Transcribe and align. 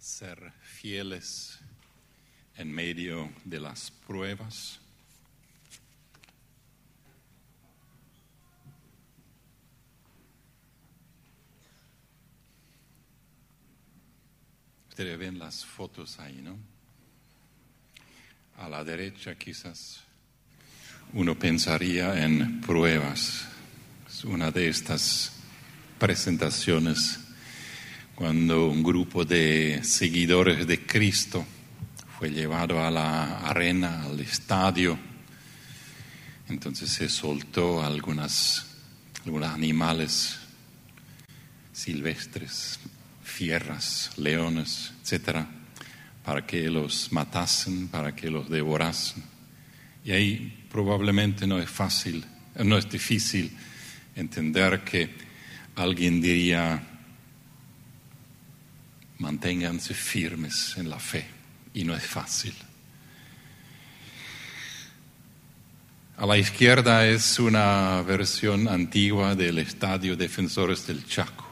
ser 0.00 0.52
fieles 0.62 1.58
en 2.56 2.72
medio 2.72 3.30
de 3.44 3.60
las 3.60 3.90
pruebas. 3.90 4.80
Ustedes 14.88 15.18
ven 15.18 15.38
las 15.38 15.64
fotos 15.64 16.18
ahí, 16.18 16.40
¿no? 16.42 16.58
A 18.56 18.68
la 18.68 18.84
derecha 18.84 19.34
quizás 19.36 20.00
uno 21.12 21.38
pensaría 21.38 22.24
en 22.24 22.60
pruebas. 22.60 23.46
Es 24.08 24.24
una 24.24 24.50
de 24.50 24.68
estas 24.68 25.32
presentaciones 25.98 27.29
cuando 28.20 28.68
un 28.68 28.82
grupo 28.82 29.24
de 29.24 29.80
seguidores 29.82 30.66
de 30.66 30.84
Cristo 30.84 31.42
fue 32.18 32.28
llevado 32.28 32.84
a 32.84 32.90
la 32.90 33.38
arena, 33.38 34.02
al 34.02 34.20
estadio. 34.20 34.98
Entonces 36.50 36.90
se 36.90 37.08
soltó 37.08 37.82
algunas, 37.82 38.66
algunos 39.24 39.48
animales 39.48 40.38
silvestres, 41.72 42.78
fieras, 43.24 44.10
leones, 44.18 44.92
etcétera, 45.02 45.48
para 46.22 46.46
que 46.46 46.68
los 46.68 47.10
matasen, 47.12 47.88
para 47.88 48.14
que 48.14 48.30
los 48.30 48.50
devorasen. 48.50 49.22
Y 50.04 50.10
ahí 50.12 50.66
probablemente 50.70 51.46
no 51.46 51.58
es 51.58 51.70
fácil, 51.70 52.22
no 52.62 52.76
es 52.76 52.86
difícil 52.90 53.50
entender 54.14 54.84
que 54.84 55.08
alguien 55.74 56.20
diría, 56.20 56.89
manténganse 59.20 59.94
firmes 59.94 60.74
en 60.76 60.90
la 60.90 60.98
fe, 60.98 61.26
y 61.74 61.84
no 61.84 61.94
es 61.94 62.04
fácil. 62.04 62.54
A 66.16 66.26
la 66.26 66.36
izquierda 66.36 67.06
es 67.06 67.38
una 67.38 68.02
versión 68.02 68.68
antigua 68.68 69.34
del 69.34 69.58
Estadio 69.58 70.16
Defensores 70.16 70.86
del 70.86 71.06
Chaco. 71.06 71.46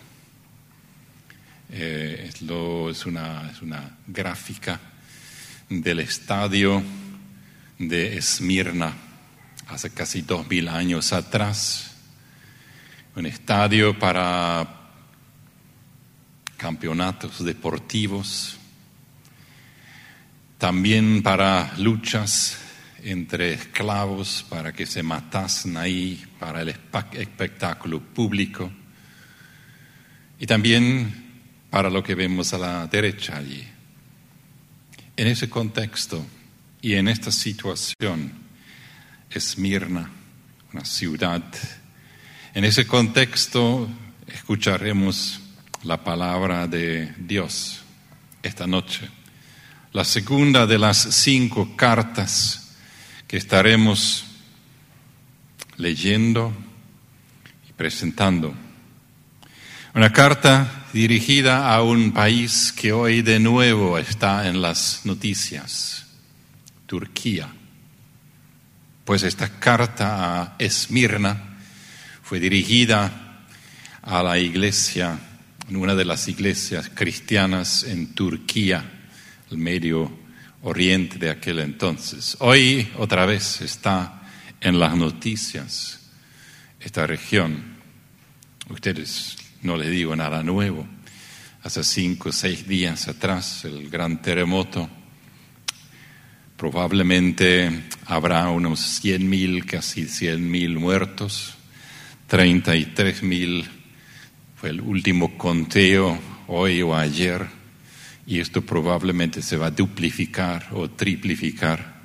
Eh, 1.70 2.30
es, 2.30 3.06
una, 3.06 3.50
es 3.50 3.62
una 3.62 3.96
gráfica 4.06 4.80
del 5.68 6.00
estadio 6.00 6.82
de 7.78 8.16
Esmirna 8.16 8.94
hace 9.68 9.90
casi 9.90 10.22
dos 10.22 10.48
mil 10.48 10.68
años 10.68 11.12
atrás. 11.12 11.94
Un 13.16 13.26
estadio 13.26 13.98
para 13.98 14.77
campeonatos 16.58 17.42
deportivos, 17.42 18.58
también 20.58 21.22
para 21.22 21.72
luchas 21.78 22.58
entre 23.04 23.54
esclavos, 23.54 24.44
para 24.48 24.72
que 24.72 24.84
se 24.84 25.02
matasen 25.04 25.76
ahí, 25.76 26.22
para 26.38 26.62
el 26.62 26.68
espectáculo 26.68 28.00
público, 28.00 28.70
y 30.40 30.46
también 30.46 31.28
para 31.70 31.88
lo 31.88 32.02
que 32.02 32.16
vemos 32.16 32.52
a 32.52 32.58
la 32.58 32.86
derecha 32.88 33.36
allí. 33.36 33.64
En 35.16 35.28
ese 35.28 35.48
contexto 35.48 36.26
y 36.82 36.94
en 36.94 37.08
esta 37.08 37.30
situación, 37.30 38.32
Esmirna, 39.30 40.10
una 40.72 40.84
ciudad, 40.84 41.44
en 42.52 42.64
ese 42.64 42.86
contexto 42.86 43.88
escucharemos 44.26 45.40
la 45.82 46.02
palabra 46.02 46.66
de 46.66 47.14
Dios 47.18 47.82
esta 48.42 48.66
noche. 48.66 49.08
La 49.92 50.04
segunda 50.04 50.66
de 50.66 50.78
las 50.78 50.98
cinco 50.98 51.76
cartas 51.76 52.76
que 53.26 53.36
estaremos 53.36 54.24
leyendo 55.76 56.52
y 57.68 57.72
presentando. 57.72 58.54
Una 59.94 60.12
carta 60.12 60.86
dirigida 60.92 61.72
a 61.72 61.82
un 61.82 62.12
país 62.12 62.72
que 62.72 62.92
hoy 62.92 63.22
de 63.22 63.38
nuevo 63.38 63.98
está 63.98 64.48
en 64.48 64.60
las 64.60 65.02
noticias, 65.04 66.06
Turquía. 66.86 67.48
Pues 69.04 69.22
esta 69.22 69.58
carta 69.58 70.42
a 70.42 70.56
Esmirna 70.58 71.58
fue 72.22 72.40
dirigida 72.40 73.46
a 74.02 74.22
la 74.22 74.38
iglesia, 74.38 75.18
en 75.68 75.76
una 75.76 75.94
de 75.94 76.04
las 76.04 76.28
iglesias 76.28 76.90
cristianas 76.94 77.84
en 77.84 78.14
Turquía, 78.14 79.10
el 79.50 79.58
Medio 79.58 80.10
Oriente 80.62 81.18
de 81.18 81.30
aquel 81.30 81.58
entonces. 81.58 82.36
Hoy 82.40 82.88
otra 82.96 83.26
vez 83.26 83.60
está 83.60 84.22
en 84.60 84.80
las 84.80 84.96
noticias 84.96 86.10
esta 86.80 87.06
región. 87.06 87.76
Ustedes 88.70 89.36
no 89.62 89.76
le 89.76 89.90
digo 89.90 90.16
nada 90.16 90.42
nuevo. 90.42 90.86
Hace 91.62 91.84
cinco 91.84 92.30
o 92.30 92.32
seis 92.32 92.66
días 92.66 93.06
atrás, 93.08 93.64
el 93.66 93.90
gran 93.90 94.22
terremoto, 94.22 94.88
probablemente 96.56 97.84
habrá 98.06 98.48
unos 98.48 98.80
cien 98.80 99.28
mil, 99.28 99.66
casi 99.66 100.06
cien 100.08 100.50
mil 100.50 100.78
muertos, 100.78 101.54
treinta 102.26 102.74
y 102.74 102.86
tres 102.86 103.22
mil 103.22 103.77
fue 104.60 104.70
el 104.70 104.80
último 104.80 105.36
conteo 105.36 106.18
hoy 106.48 106.82
o 106.82 106.94
ayer, 106.96 107.46
y 108.26 108.40
esto 108.40 108.62
probablemente 108.62 109.42
se 109.42 109.56
va 109.56 109.66
a 109.66 109.70
duplicar 109.70 110.68
o 110.72 110.90
triplificar. 110.90 111.98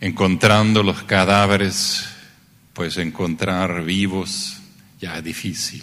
Encontrando 0.00 0.82
los 0.82 1.02
cadáveres, 1.04 2.04
pues 2.72 2.96
encontrar 2.98 3.84
vivos 3.84 4.58
ya 5.00 5.18
es 5.18 5.24
difícil 5.24 5.82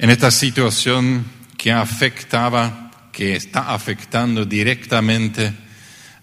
en 0.00 0.08
esta 0.08 0.30
situación 0.30 1.26
que 1.58 1.70
afectaba, 1.72 2.90
que 3.12 3.36
está 3.36 3.74
afectando 3.74 4.46
directamente 4.46 5.52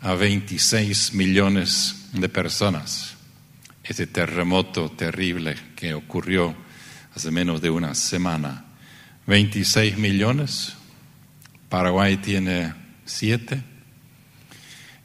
a 0.02 0.16
26 0.16 1.14
millones 1.14 2.08
de 2.12 2.28
personas. 2.28 3.14
Ese 3.84 4.08
terremoto 4.08 4.90
terrible 4.90 5.56
que 5.76 5.94
ocurrió 5.94 6.56
hace 7.18 7.32
menos 7.32 7.62
de 7.62 7.72
una 7.72 7.96
semana. 7.96 8.64
26 9.26 9.98
millones, 9.98 10.76
Paraguay 11.68 12.18
tiene 12.18 12.76
7, 13.06 13.64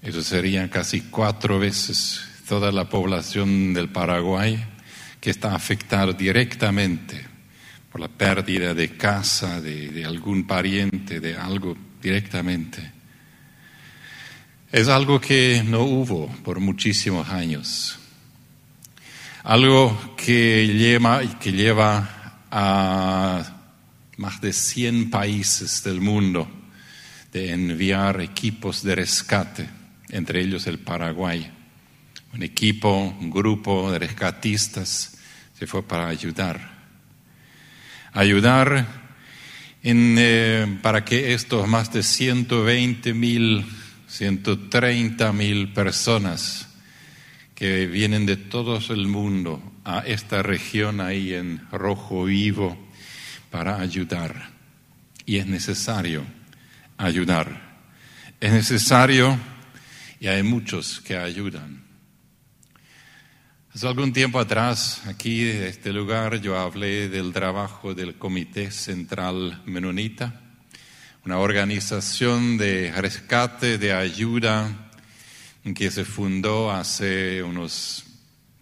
eso 0.03 0.23
sería 0.23 0.69
casi 0.69 1.01
cuatro 1.01 1.59
veces 1.59 2.21
toda 2.47 2.71
la 2.71 2.87
población 2.87 3.73
del 3.73 3.89
Paraguay 3.89 4.63
que 5.23 5.31
está 5.31 5.55
afectada 5.55 6.13
directamente 6.13 7.25
por 7.91 8.03
la 8.03 8.09
pérdida 8.09 8.75
de 8.75 8.95
casa, 8.95 9.63
de, 9.63 10.05
algún 10.05 10.47
pariente, 10.47 11.19
de 11.19 11.35
algo 11.35 11.75
directamente. 12.03 12.93
Es 14.71 14.89
algo 14.89 15.19
que 15.19 15.63
no 15.65 15.85
hubo 15.85 16.27
por 16.45 16.61
muchísimos 16.61 17.31
años. 17.31 17.99
Algo 19.45 20.15
que 20.17 20.67
lleva, 20.67 21.21
que 21.39 21.53
lleva 21.53 22.39
a 22.51 23.43
más 24.17 24.41
de 24.41 24.53
100 24.53 25.11
países 25.11 25.83
del 25.83 26.01
mundo 26.01 26.49
de 27.33 27.53
enviar 27.53 28.21
equipos 28.21 28.83
de 28.83 28.95
rescate, 28.95 29.69
entre 30.11 30.43
ellos 30.43 30.67
el 30.67 30.79
Paraguay. 30.79 31.51
Un 32.33 32.43
equipo, 32.43 33.15
un 33.19 33.31
grupo 33.31 33.91
de 33.91 33.99
rescatistas 33.99 35.19
se 35.59 35.67
fue 35.67 35.83
para 35.83 36.09
ayudar 36.09 36.73
ayudar 38.13 38.87
en, 39.83 40.17
eh, 40.19 40.79
para 40.83 41.05
que 41.05 41.35
estos 41.35 41.67
más 41.67 41.93
de 41.93 42.03
120 42.03 43.15
mil, 43.15 43.65
130 44.07 45.33
mil 45.33 45.73
personas 45.73 46.69
que 47.63 47.87
vienen 47.87 48.27
de 48.27 48.37
todo 48.37 48.81
el 48.93 49.07
mundo 49.07 49.63
a 49.85 50.01
esta 50.01 50.43
región 50.43 51.01
ahí 51.01 51.33
en 51.33 51.65
rojo 51.71 52.25
vivo 52.25 52.77
para 53.53 53.81
ayudar. 53.81 54.51
Y 55.27 55.37
es 55.37 55.47
necesario 55.47 56.25
ayudar. 56.97 57.85
Es 58.41 58.51
necesario 58.51 59.39
y 60.19 60.27
hay 60.27 60.43
muchos 60.43 61.01
que 61.03 61.17
ayudan. 61.17 61.85
Hace 63.73 63.87
algún 63.87 64.13
tiempo 64.13 64.41
atrás, 64.41 65.03
aquí 65.07 65.49
en 65.49 65.63
este 65.63 65.93
lugar, 65.93 66.41
yo 66.41 66.59
hablé 66.59 67.09
del 67.09 67.33
trabajo 67.33 67.95
del 67.95 68.19
Comité 68.19 68.73
Central 68.73 69.63
Menonita, 69.67 70.35
una 71.25 71.39
organización 71.39 72.59
de 72.59 72.91
rescate, 72.91 73.79
de 73.79 73.93
ayuda, 73.93 74.91
que 75.75 75.91
se 75.91 76.05
fundó 76.05 76.73
hace 76.73 77.43
unos, 77.43 78.05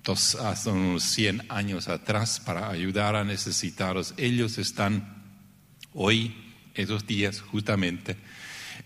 dos, 0.04 0.34
hace 0.34 0.70
unos 0.70 1.02
100 1.04 1.46
años 1.48 1.88
atrás 1.88 2.40
para 2.40 2.68
ayudar 2.68 3.16
a 3.16 3.24
necesitados. 3.24 4.12
Ellos 4.18 4.58
están 4.58 5.22
hoy 5.94 6.34
esos 6.74 7.06
días 7.06 7.40
justamente 7.40 8.16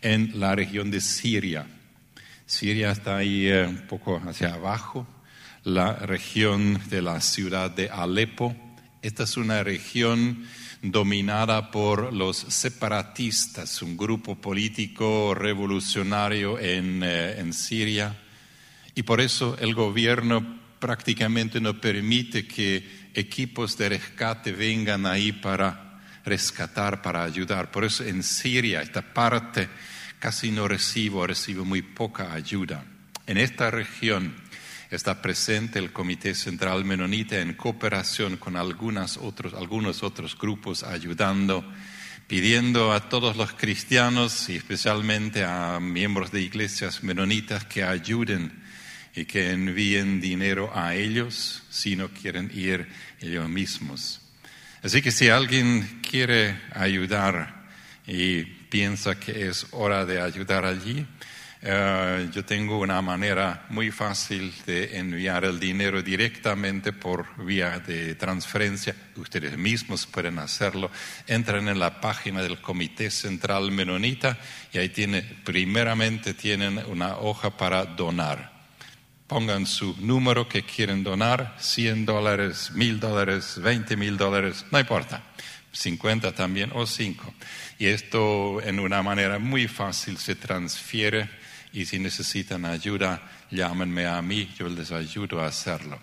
en 0.01 0.39
la 0.39 0.55
región 0.55 0.91
de 0.91 1.01
Siria. 1.01 1.67
Siria 2.47 2.93
está 2.93 3.17
ahí 3.17 3.47
eh, 3.47 3.67
un 3.67 3.87
poco 3.87 4.23
hacia 4.25 4.55
abajo, 4.55 5.07
la 5.65 5.95
región 5.95 6.81
de 6.89 7.03
la 7.03 7.21
ciudad 7.21 7.71
de 7.71 7.91
Alepo. 7.91 8.55
Esta 9.03 9.25
es 9.25 9.37
una 9.37 9.63
región 9.63 10.47
dominada 10.91 11.71
por 11.71 12.13
los 12.13 12.37
separatistas, 12.37 13.81
un 13.81 13.97
grupo 13.97 14.37
político 14.37 15.35
revolucionario 15.35 16.59
en, 16.59 17.03
eh, 17.03 17.41
en 17.41 17.55
Siria. 17.55 18.15
Y 18.95 19.03
por 19.03 19.23
eso 19.23 19.57
el 19.59 19.75
gobierno 19.75 20.61
prácticamente 20.79 21.59
no 21.59 21.81
permite 21.81 22.47
que 22.47 23.09
equipos 23.15 23.79
de 23.79 23.89
rescate 23.89 24.53
vengan 24.53 25.07
ahí 25.07 25.33
para 25.33 26.03
rescatar, 26.23 27.01
para 27.01 27.25
ayudar. 27.25 27.71
Por 27.71 27.85
eso 27.85 28.05
en 28.05 28.23
Siria 28.23 28.83
esta 28.83 29.01
parte 29.01 29.69
casi 30.19 30.51
no 30.51 30.69
recibo, 30.69 31.27
recibo 31.27 31.65
muy 31.65 31.81
poca 31.81 32.35
ayuda. 32.35 32.85
En 33.27 33.39
esta 33.39 33.71
región 33.71 34.35
está 34.91 35.21
presente 35.21 35.79
el 35.79 35.93
Comité 35.93 36.35
Central 36.35 36.85
Menonita 36.85 37.41
en 37.41 37.55
cooperación 37.55 38.37
con 38.37 38.57
algunos 38.57 39.17
otros 39.19 40.39
grupos 40.39 40.83
ayudando, 40.83 41.65
pidiendo 42.27 42.93
a 42.93 43.09
todos 43.09 43.37
los 43.37 43.53
cristianos 43.53 44.49
y 44.49 44.57
especialmente 44.57 45.45
a 45.45 45.81
miembros 45.81 46.31
de 46.31 46.43
iglesias 46.43 47.03
menonitas 47.03 47.65
que 47.65 47.83
ayuden 47.83 48.63
y 49.15 49.25
que 49.27 49.51
envíen 49.51 50.21
dinero 50.21 50.71
a 50.75 50.95
ellos 50.95 51.63
si 51.71 51.97
no 51.97 52.09
quieren 52.09 52.51
ir 52.55 52.89
ellos 53.21 53.49
mismos. 53.49 54.21
Así 54.83 55.01
que 55.01 55.13
si 55.13 55.29
alguien 55.29 56.01
quiere 56.09 56.61
ayudar 56.73 57.65
y 58.07 58.43
piensa 58.43 59.19
que 59.19 59.49
es 59.49 59.67
hora 59.71 60.05
de 60.05 60.21
ayudar 60.21 60.65
allí, 60.65 61.07
eh, 61.67 62.29
yo 62.31 62.45
tengo 62.45 62.79
una 62.79 63.01
manera 63.01 63.65
muy 63.71 63.91
fácil 63.91 64.53
de 64.67 64.99
enviar 64.99 65.47
el 65.47 65.59
dinero 65.59 66.03
directamente 66.03 66.93
por 66.93 67.43
vía 67.43 67.79
de 67.79 68.15
transferencia. 68.17 68.95
Ustedes 69.17 69.57
mismos 69.57 70.05
pueden 70.05 70.39
hacerlo. 70.41 70.91
Entran 71.27 71.69
en 71.69 71.79
la 71.79 72.03
página 72.03 72.43
del 72.43 72.61
Comité 72.61 73.11
Central 73.11 73.71
Menonita 73.71 74.37
y 74.75 74.79
ahí 74.79 74.91
tiene, 74.91 75.23
primeramente 75.23 76.35
tienen 76.35 76.83
una 76.87 77.17
hoja 77.17 77.57
para 77.57 77.87
donar. 77.87 78.53
Pongan 79.27 79.65
su 79.65 79.97
número 80.01 80.47
que 80.47 80.65
quieren 80.65 81.03
donar, 81.03 81.57
100 81.59 82.05
dólares, 82.05 82.73
1000 82.75 83.01
dólares, 83.01 83.59
20 83.63 83.97
mil 83.97 84.19
dólares, 84.19 84.67
no 84.71 84.79
importa, 84.79 85.23
50 85.73 86.35
también 86.35 86.73
o 86.75 86.87
5. 86.87 87.33
Y 87.79 87.87
esto 87.87 88.61
en 88.61 88.81
una 88.81 89.03
manera 89.03 89.39
muy 89.39 89.67
fácil 89.67 90.19
se 90.19 90.35
transfiere 90.35 91.43
y 91.75 91.85
si 91.85 91.99
necesitan 91.99 92.65
ayuda, 92.65 93.21
llámenme 93.51 94.07
a 94.07 94.23
mí, 94.23 94.49
yo 94.59 94.69
les 94.69 94.91
ayudo 94.93 95.41
a 95.41 95.49
hacerlo. 95.49 96.01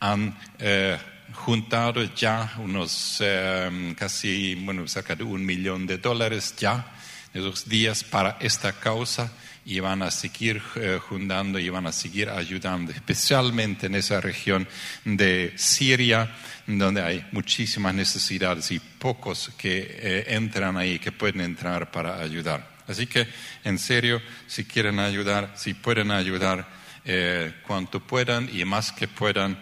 Han 0.00 0.38
eh, 0.58 0.96
juntado 1.32 2.14
ya 2.14 2.54
unos 2.58 3.18
eh, 3.20 3.94
casi, 3.98 4.54
bueno, 4.54 4.86
cerca 4.86 5.16
de 5.16 5.24
un 5.24 5.44
millón 5.44 5.86
de 5.86 5.98
dólares 5.98 6.54
ya 6.56 6.86
esos 7.32 7.68
días 7.68 8.04
para 8.04 8.36
esta 8.40 8.72
causa 8.72 9.32
y 9.66 9.80
van 9.80 10.02
a 10.02 10.10
seguir 10.10 10.62
eh, 10.76 11.00
juntando 11.00 11.58
y 11.58 11.68
van 11.68 11.86
a 11.86 11.92
seguir 11.92 12.28
ayudando, 12.28 12.92
especialmente 12.92 13.86
en 13.86 13.94
esa 13.94 14.20
región 14.20 14.68
de 15.04 15.52
Siria, 15.56 16.30
donde 16.66 17.02
hay 17.02 17.26
muchísimas 17.32 17.94
necesidades 17.94 18.70
y 18.70 18.78
pocos 18.78 19.50
que 19.56 19.78
eh, 19.88 20.24
entran 20.28 20.76
ahí, 20.76 20.98
que 20.98 21.12
pueden 21.12 21.40
entrar 21.40 21.90
para 21.90 22.20
ayudar. 22.20 22.73
Así 22.86 23.06
que, 23.06 23.26
en 23.64 23.78
serio, 23.78 24.20
si 24.46 24.64
quieren 24.64 24.98
ayudar, 24.98 25.52
si 25.56 25.74
pueden 25.74 26.10
ayudar, 26.10 26.68
eh, 27.06 27.52
cuanto 27.66 28.00
puedan 28.00 28.48
y 28.52 28.64
más 28.64 28.92
que 28.92 29.08
puedan, 29.08 29.58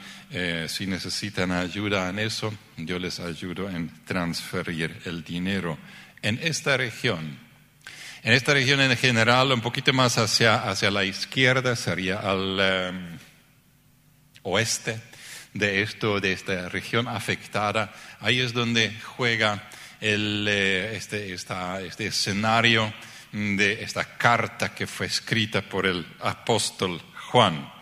si 0.67 0.87
necesitan 0.87 1.51
ayuda 1.53 2.09
en 2.09 2.19
eso, 2.19 2.55
yo 2.79 2.99
les 2.99 3.21
ayudo 3.21 3.69
en 3.69 3.91
transferir 4.07 5.03
el 5.05 5.23
dinero. 5.23 5.79
En 6.23 6.39
esta 6.43 6.79
región, 6.79 7.39
en 8.25 8.35
esta 8.35 8.55
región 8.55 8.81
en 8.81 8.97
general, 8.97 9.51
un 9.51 9.61
poquito 9.61 9.93
más 9.93 10.17
hacia, 10.17 10.71
hacia 10.71 10.93
la 10.93 11.05
izquierda, 11.05 11.75
sería 11.75 12.21
al 12.21 12.61
em, 12.61 13.19
oeste 14.43 15.01
de, 15.55 15.83
esto, 15.83 16.21
de 16.21 16.31
esta 16.31 16.69
región 16.69 17.09
afectada. 17.09 17.93
Ahí 18.21 18.39
es 18.39 18.53
donde 18.53 18.97
juega 19.17 19.69
el, 20.01 20.47
eh, 20.49 20.97
este, 20.97 21.33
este 21.33 22.07
escenario 22.07 22.95
de 23.33 23.83
esta 23.83 24.17
carta 24.17 24.75
que 24.75 24.87
fue 24.87 25.07
escrita 25.07 25.63
por 25.63 25.87
el 25.87 26.07
apóstol 26.21 27.01
Juan. 27.31 27.73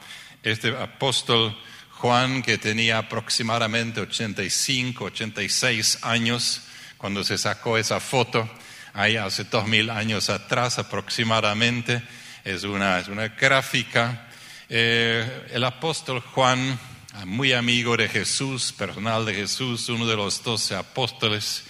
Este 0.42 0.68
apóstol 0.76 1.56
Juan, 1.90 2.40
que 2.42 2.56
tenía 2.56 2.98
aproximadamente 2.98 4.00
85, 4.00 5.04
86 5.04 5.98
años 6.02 6.62
cuando 6.96 7.24
se 7.24 7.36
sacó 7.36 7.76
esa 7.76 7.98
foto, 8.00 8.48
ahí 8.94 9.16
hace 9.16 9.44
dos 9.44 9.66
mil 9.66 9.90
años 9.90 10.30
atrás 10.30 10.78
aproximadamente. 10.78 12.02
Es 12.44 12.64
una, 12.64 13.00
es 13.00 13.08
una 13.08 13.28
gráfica. 13.28 14.28
Eh, 14.68 15.48
el 15.52 15.64
apóstol 15.64 16.20
Juan, 16.20 16.78
muy 17.26 17.52
amigo 17.52 17.96
de 17.96 18.08
Jesús, 18.08 18.72
personal 18.72 19.26
de 19.26 19.34
Jesús, 19.34 19.88
uno 19.88 20.06
de 20.06 20.16
los 20.16 20.42
doce 20.42 20.76
apóstoles, 20.76 21.64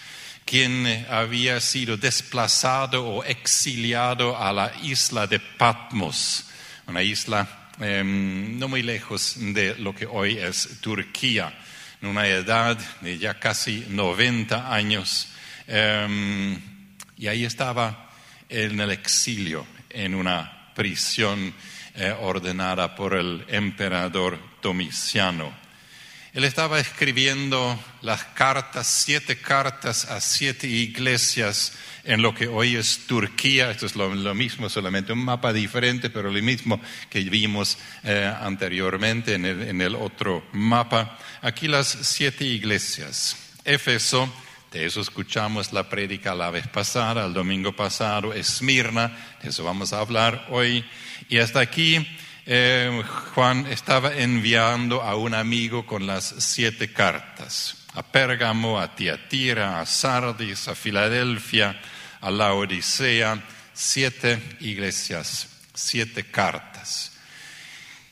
quien 0.51 1.07
había 1.09 1.61
sido 1.61 1.97
desplazado 1.97 3.07
o 3.07 3.23
exiliado 3.23 4.37
a 4.37 4.53
la 4.53 4.73
isla 4.83 5.29
de 5.29 5.39
Patmos, 5.39 6.51
una 6.89 7.05
isla 7.05 7.71
em, 7.79 8.59
no 8.59 8.67
muy 8.67 8.83
lejos 8.83 9.37
de 9.39 9.77
lo 9.77 9.95
que 9.95 10.07
hoy 10.07 10.39
es 10.39 10.81
Turquía, 10.81 11.57
en 12.03 12.09
una 12.09 12.27
edad 12.27 12.77
de 13.01 13.17
ya 13.17 13.39
casi 13.39 13.87
90 13.91 14.75
años. 14.75 15.29
Em, 15.69 16.61
y 17.17 17.29
ahí 17.29 17.45
estaba 17.45 18.11
en 18.49 18.81
el 18.81 18.91
exilio, 18.91 19.65
en 19.89 20.17
una 20.17 20.73
prisión 20.75 21.55
eh, 21.95 22.13
ordenada 22.23 22.97
por 22.97 23.15
el 23.15 23.45
emperador 23.47 24.37
Domiciano. 24.61 25.60
Él 26.33 26.45
estaba 26.45 26.79
escribiendo 26.79 27.77
las 28.03 28.23
cartas, 28.23 28.87
siete 28.87 29.41
cartas 29.41 30.05
a 30.05 30.21
siete 30.21 30.69
iglesias 30.69 31.73
en 32.05 32.23
lo 32.23 32.35
que 32.37 32.47
hoy 32.47 32.77
es 32.77 33.07
Turquía. 33.09 33.73
Esto 33.73 33.87
es 33.87 33.97
lo, 33.97 34.35
mismo, 34.35 34.69
solamente 34.69 35.13
un 35.13 35.25
mapa 35.25 35.53
diferente, 35.53 36.09
pero 36.09 36.31
lo 36.31 36.41
mismo 36.41 36.81
que 37.09 37.21
vimos 37.23 37.79
eh, 38.05 38.33
anteriormente 38.41 39.35
en 39.35 39.81
el, 39.81 39.97
otro 39.97 40.47
mapa. 40.53 41.19
Aquí 41.43 41.67
las 41.67 41.89
siete 42.03 42.45
iglesias. 42.45 43.37
Éfeso, 43.65 44.33
de 44.71 44.87
eso 44.87 45.01
escuchamos 45.01 45.73
la 45.73 45.89
prédica 45.89 46.33
la 46.37 46.53
vez 46.53 46.69
pasada, 46.69 47.27
el 47.27 47.35
domingo 47.35 47.75
pasado, 47.75 48.33
Esmirna, 48.33 49.37
de 49.43 49.49
eso 49.49 49.65
vamos 49.65 49.93
a 49.93 49.99
hablar 49.99 50.47
hoy. 50.51 50.85
Y 51.29 51.39
hasta 51.39 51.59
aquí 51.59 52.07
eh, 52.53 53.05
Juan 53.33 53.65
estaba 53.69 54.13
enviando 54.13 55.03
a 55.03 55.15
un 55.15 55.35
amigo 55.35 55.87
con 55.87 56.05
las 56.05 56.35
siete 56.39 56.93
cartas, 56.93 57.77
a 57.95 58.03
Pérgamo, 58.03 58.81
a 58.81 58.93
Tiatira, 58.97 59.81
a 59.81 59.87
Sardis, 59.87 60.67
a 60.67 60.75
Filadelfia, 60.75 61.81
a 62.21 62.29
la 62.33 62.55
Odisea, 62.55 63.41
siete 63.73 64.57
iglesias, 64.59 65.47
siete 65.73 66.25
cartas. 66.25 67.13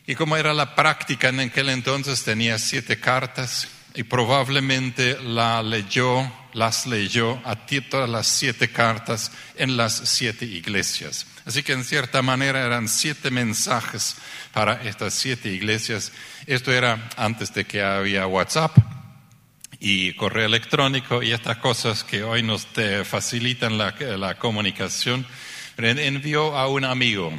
Y 0.06 0.14
como 0.14 0.36
era 0.36 0.54
la 0.54 0.76
práctica 0.76 1.30
en 1.30 1.40
aquel 1.40 1.70
entonces, 1.70 2.22
tenía 2.22 2.60
siete 2.60 3.00
cartas 3.00 3.66
y 3.96 4.04
probablemente 4.04 5.20
la 5.20 5.64
leyó 5.64 6.32
las 6.52 6.86
leyó 6.86 7.40
a 7.44 7.56
todas 7.90 8.08
las 8.08 8.26
siete 8.26 8.70
cartas 8.70 9.30
en 9.56 9.76
las 9.76 9.94
siete 9.94 10.44
iglesias. 10.44 11.26
Así 11.48 11.62
que 11.62 11.72
en 11.72 11.82
cierta 11.82 12.20
manera 12.20 12.62
eran 12.62 12.88
siete 12.88 13.30
mensajes 13.30 14.16
para 14.52 14.82
estas 14.82 15.14
siete 15.14 15.48
iglesias. 15.48 16.12
Esto 16.46 16.72
era 16.72 17.08
antes 17.16 17.54
de 17.54 17.64
que 17.64 17.80
había 17.80 18.26
WhatsApp 18.26 18.76
y 19.80 20.12
correo 20.12 20.44
electrónico 20.44 21.22
y 21.22 21.32
estas 21.32 21.56
cosas 21.56 22.04
que 22.04 22.22
hoy 22.22 22.42
nos 22.42 22.68
facilitan 23.04 23.78
la, 23.78 24.34
comunicación. 24.38 25.24
Envió 25.78 26.54
a 26.54 26.68
un 26.68 26.84
amigo 26.84 27.32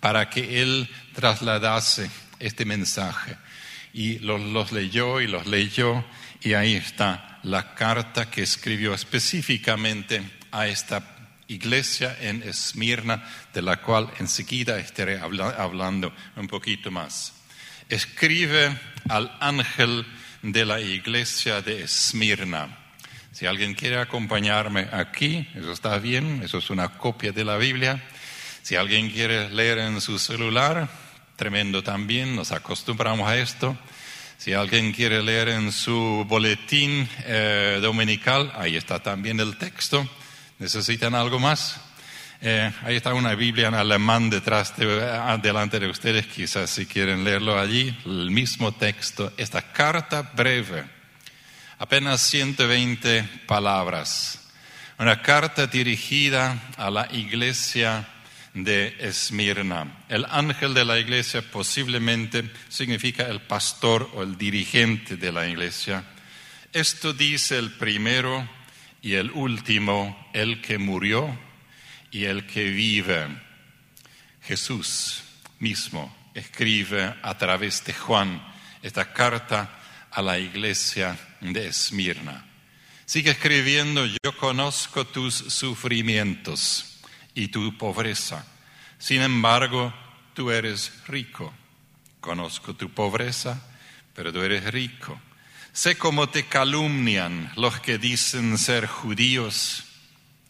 para 0.00 0.28
que 0.28 0.60
él 0.60 0.90
trasladase 1.14 2.10
este 2.40 2.64
mensaje. 2.64 3.36
Y 3.92 4.18
los 4.18 4.72
leyó 4.72 5.20
y 5.20 5.28
los 5.28 5.46
leyó 5.46 6.04
y 6.42 6.54
ahí 6.54 6.74
está 6.74 7.38
la 7.44 7.76
carta 7.76 8.28
que 8.28 8.42
escribió 8.42 8.92
específicamente 8.92 10.20
a 10.50 10.66
esta 10.66 11.15
iglesia 11.48 12.16
en 12.20 12.42
Esmirna, 12.42 13.24
de 13.52 13.62
la 13.62 13.80
cual 13.80 14.10
enseguida 14.18 14.78
estaré 14.78 15.20
hablando 15.20 16.12
un 16.36 16.46
poquito 16.46 16.90
más. 16.90 17.32
Escribe 17.88 18.76
al 19.08 19.36
ángel 19.40 20.06
de 20.42 20.64
la 20.64 20.80
iglesia 20.80 21.62
de 21.62 21.82
Esmirna. 21.82 22.78
Si 23.32 23.46
alguien 23.46 23.74
quiere 23.74 23.98
acompañarme 23.98 24.88
aquí, 24.92 25.46
eso 25.54 25.72
está 25.72 25.98
bien, 25.98 26.40
eso 26.42 26.58
es 26.58 26.70
una 26.70 26.88
copia 26.96 27.32
de 27.32 27.44
la 27.44 27.56
Biblia. 27.58 28.02
Si 28.62 28.76
alguien 28.76 29.10
quiere 29.10 29.50
leer 29.50 29.78
en 29.78 30.00
su 30.00 30.18
celular, 30.18 30.88
tremendo 31.36 31.82
también, 31.82 32.34
nos 32.34 32.50
acostumbramos 32.50 33.28
a 33.28 33.36
esto. 33.36 33.76
Si 34.38 34.52
alguien 34.52 34.92
quiere 34.92 35.22
leer 35.22 35.48
en 35.48 35.70
su 35.70 36.24
boletín 36.26 37.08
eh, 37.24 37.78
dominical, 37.80 38.52
ahí 38.56 38.76
está 38.76 39.00
también 39.00 39.38
el 39.38 39.56
texto. 39.56 40.08
¿Necesitan 40.58 41.14
algo 41.14 41.38
más? 41.38 41.78
Eh, 42.40 42.72
ahí 42.82 42.96
está 42.96 43.12
una 43.12 43.34
Biblia 43.34 43.68
en 43.68 43.74
alemán 43.74 44.30
detrás 44.30 44.74
de, 44.78 44.86
delante 45.42 45.78
de 45.78 45.86
ustedes, 45.86 46.26
quizás 46.28 46.70
si 46.70 46.86
quieren 46.86 47.24
leerlo 47.24 47.60
allí, 47.60 47.94
el 48.06 48.30
mismo 48.30 48.72
texto, 48.72 49.34
esta 49.36 49.70
carta 49.70 50.22
breve, 50.34 50.84
apenas 51.78 52.22
120 52.22 53.22
palabras, 53.46 54.48
una 54.98 55.20
carta 55.20 55.66
dirigida 55.66 56.58
a 56.78 56.90
la 56.90 57.06
iglesia 57.12 58.08
de 58.54 58.96
Esmirna. 58.98 60.04
El 60.08 60.24
ángel 60.24 60.72
de 60.72 60.86
la 60.86 60.98
iglesia 60.98 61.42
posiblemente 61.42 62.50
significa 62.70 63.24
el 63.24 63.42
pastor 63.42 64.10
o 64.14 64.22
el 64.22 64.38
dirigente 64.38 65.18
de 65.18 65.32
la 65.32 65.46
iglesia. 65.46 66.02
Esto 66.72 67.12
dice 67.12 67.58
el 67.58 67.72
primero 67.72 68.56
y 69.06 69.14
el 69.14 69.30
último, 69.30 70.28
el 70.32 70.60
que 70.60 70.78
murió 70.78 71.38
y 72.10 72.24
el 72.24 72.44
que 72.44 72.64
vive. 72.64 73.28
Jesús 74.42 75.22
mismo 75.60 76.12
escribe 76.34 77.14
a 77.22 77.38
través 77.38 77.84
de 77.84 77.94
Juan 77.94 78.42
esta 78.82 79.12
carta 79.12 79.78
a 80.10 80.20
la 80.22 80.40
iglesia 80.40 81.16
de 81.40 81.68
Esmirna. 81.68 82.46
Sigue 83.04 83.30
escribiendo, 83.30 84.04
yo 84.06 84.36
conozco 84.36 85.06
tus 85.06 85.34
sufrimientos 85.36 86.98
y 87.32 87.46
tu 87.46 87.78
pobreza. 87.78 88.44
Sin 88.98 89.22
embargo, 89.22 89.94
tú 90.34 90.50
eres 90.50 90.92
rico. 91.06 91.54
Conozco 92.18 92.74
tu 92.74 92.90
pobreza, 92.90 93.62
pero 94.16 94.32
tú 94.32 94.42
eres 94.42 94.64
rico. 94.64 95.16
Sé 95.76 95.98
cómo 95.98 96.30
te 96.30 96.46
calumnian 96.46 97.52
los 97.54 97.80
que 97.80 97.98
dicen 97.98 98.56
ser 98.56 98.86
judíos 98.86 99.84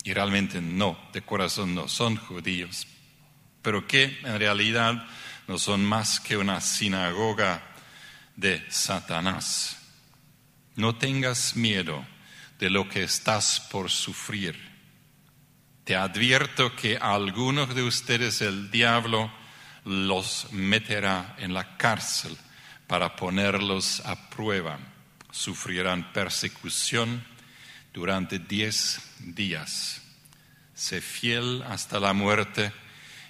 y 0.05 0.13
realmente 0.13 0.61
no, 0.61 0.97
de 1.13 1.21
corazón 1.21 1.75
no 1.75 1.89
son 1.89 2.15
judíos, 2.15 2.87
pero 3.61 3.89
que 3.89 4.21
en 4.23 4.39
realidad 4.39 5.05
no 5.49 5.59
son 5.59 5.85
más 5.85 6.21
que 6.21 6.37
una 6.37 6.61
sinagoga 6.61 7.61
de 8.37 8.65
Satanás. 8.71 9.79
No 10.77 10.95
tengas 10.95 11.57
miedo 11.57 12.07
de 12.61 12.71
lo 12.71 12.89
que 12.89 13.03
estás 13.03 13.59
por 13.59 13.91
sufrir. 13.91 14.57
Te 15.83 15.97
advierto 15.97 16.77
que 16.77 16.99
a 16.99 17.17
algunos 17.17 17.75
de 17.75 17.83
ustedes 17.83 18.43
el 18.43 18.71
diablo 18.71 19.33
los 19.85 20.53
meterá 20.53 21.35
en 21.41 21.53
la 21.53 21.77
cárcel 21.77 22.39
para 22.87 23.17
ponerlos 23.17 23.99
a 24.07 24.31
prueba. 24.31 24.79
Sufrirán 25.37 26.15
persecución 26.15 27.23
durante 27.93 28.39
diez 28.39 29.03
días. 29.21 30.01
Sé 30.75 31.03
fiel 31.03 31.63
hasta 31.69 32.01
la 32.01 32.15
muerte 32.15 32.73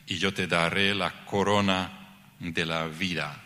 y 0.06 0.18
yo 0.18 0.32
te 0.32 0.46
daré 0.46 0.94
la 0.94 1.24
corona 1.24 2.16
de 2.38 2.64
la 2.64 2.86
vida. 2.86 3.42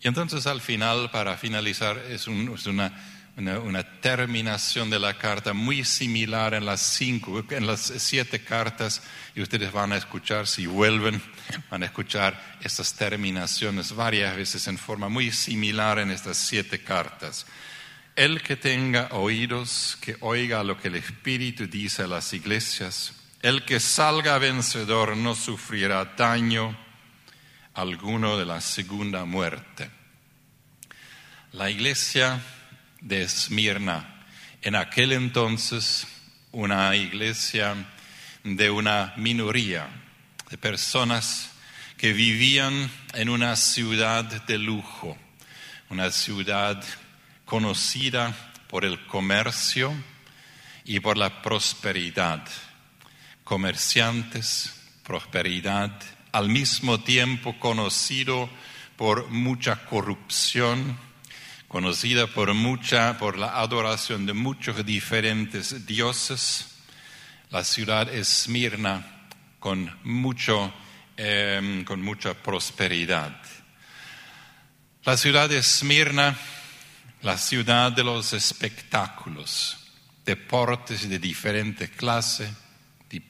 Y 0.00 0.06
entonces 0.06 0.46
al 0.46 0.60
final, 0.60 1.10
para 1.10 1.36
finalizar, 1.36 1.98
es, 2.08 2.28
una, 2.28 2.92
terminación 4.00 4.88
de 4.88 4.98
la 4.98 5.18
carta 5.18 5.52
muy 5.52 5.84
similar 5.84 6.54
en 6.54 6.64
las 6.64 6.80
cinco, 6.80 7.44
en 7.50 7.66
las 7.66 7.92
siete 7.98 8.42
cartas, 8.42 9.02
y 9.34 9.42
ustedes 9.42 9.72
van 9.72 9.92
a 9.92 9.98
escuchar, 9.98 10.46
si 10.46 10.66
vuelven, 10.66 11.20
van 11.70 11.82
a 11.82 11.86
escuchar 11.86 12.56
estas 12.62 12.94
terminaciones 12.94 13.94
varias 13.94 14.34
veces 14.36 14.66
en 14.68 14.78
forma 14.78 15.08
muy 15.08 15.32
similar 15.32 15.98
en 15.98 16.10
estas 16.10 16.38
siete 16.38 16.82
cartas. 16.82 17.46
El 18.14 18.40
que 18.42 18.56
tenga 18.56 19.08
oídos, 19.10 19.98
que 20.00 20.16
oiga 20.20 20.64
lo 20.64 20.80
que 20.80 20.88
el 20.88 20.96
Espíritu 20.96 21.66
dice 21.66 22.04
a 22.04 22.06
las 22.06 22.32
iglesias. 22.32 23.12
El 23.42 23.66
que 23.66 23.80
salga 23.80 24.38
vencedor 24.38 25.14
no 25.14 25.34
sufrirá 25.34 26.14
daño 26.16 26.74
alguno 27.74 28.38
de 28.38 28.46
la 28.46 28.62
segunda 28.62 29.26
muerte. 29.26 29.90
La 31.52 31.70
iglesia 31.70 32.40
de 33.00 33.22
Esmirna, 33.22 34.24
en 34.62 34.74
aquel 34.74 35.12
entonces 35.12 36.06
una 36.52 36.94
iglesia 36.96 37.74
de 38.42 38.70
una 38.70 39.12
minoría 39.16 39.88
de 40.50 40.58
personas 40.58 41.50
que 41.96 42.12
vivían 42.12 42.90
en 43.14 43.28
una 43.28 43.56
ciudad 43.56 44.24
de 44.24 44.58
lujo, 44.58 45.16
una 45.88 46.10
ciudad 46.10 46.82
conocida 47.44 48.34
por 48.68 48.84
el 48.84 49.06
comercio 49.06 49.94
y 50.84 51.00
por 51.00 51.16
la 51.16 51.42
prosperidad. 51.42 52.46
Comerciantes, 53.44 54.74
prosperidad, 55.02 55.92
al 56.32 56.48
mismo 56.48 57.00
tiempo 57.00 57.58
conocido 57.58 58.50
por 58.96 59.28
mucha 59.30 59.86
corrupción, 59.86 60.98
conocida 61.68 62.26
por 62.26 62.52
mucha, 62.54 63.18
por 63.18 63.38
la 63.38 63.60
adoración 63.60 64.26
de 64.26 64.32
muchos 64.32 64.84
diferentes 64.84 65.86
dioses. 65.86 66.76
La 67.50 67.64
ciudad 67.64 68.12
es 68.12 68.42
Esmirna 68.42 69.28
con 69.58 69.96
mucho, 70.04 70.72
em, 71.16 71.84
con 71.84 72.02
mucha 72.02 72.34
prosperidad. 72.34 73.40
La 75.04 75.16
ciudad 75.16 75.48
de 75.48 75.58
Esmirna 75.58 76.36
la 77.26 77.38
ciudad 77.38 77.90
de 77.90 78.04
los 78.04 78.32
espectáculos, 78.34 79.76
deportes 80.24 81.08
de 81.08 81.18
diferente 81.18 81.90
clase, 81.90 82.48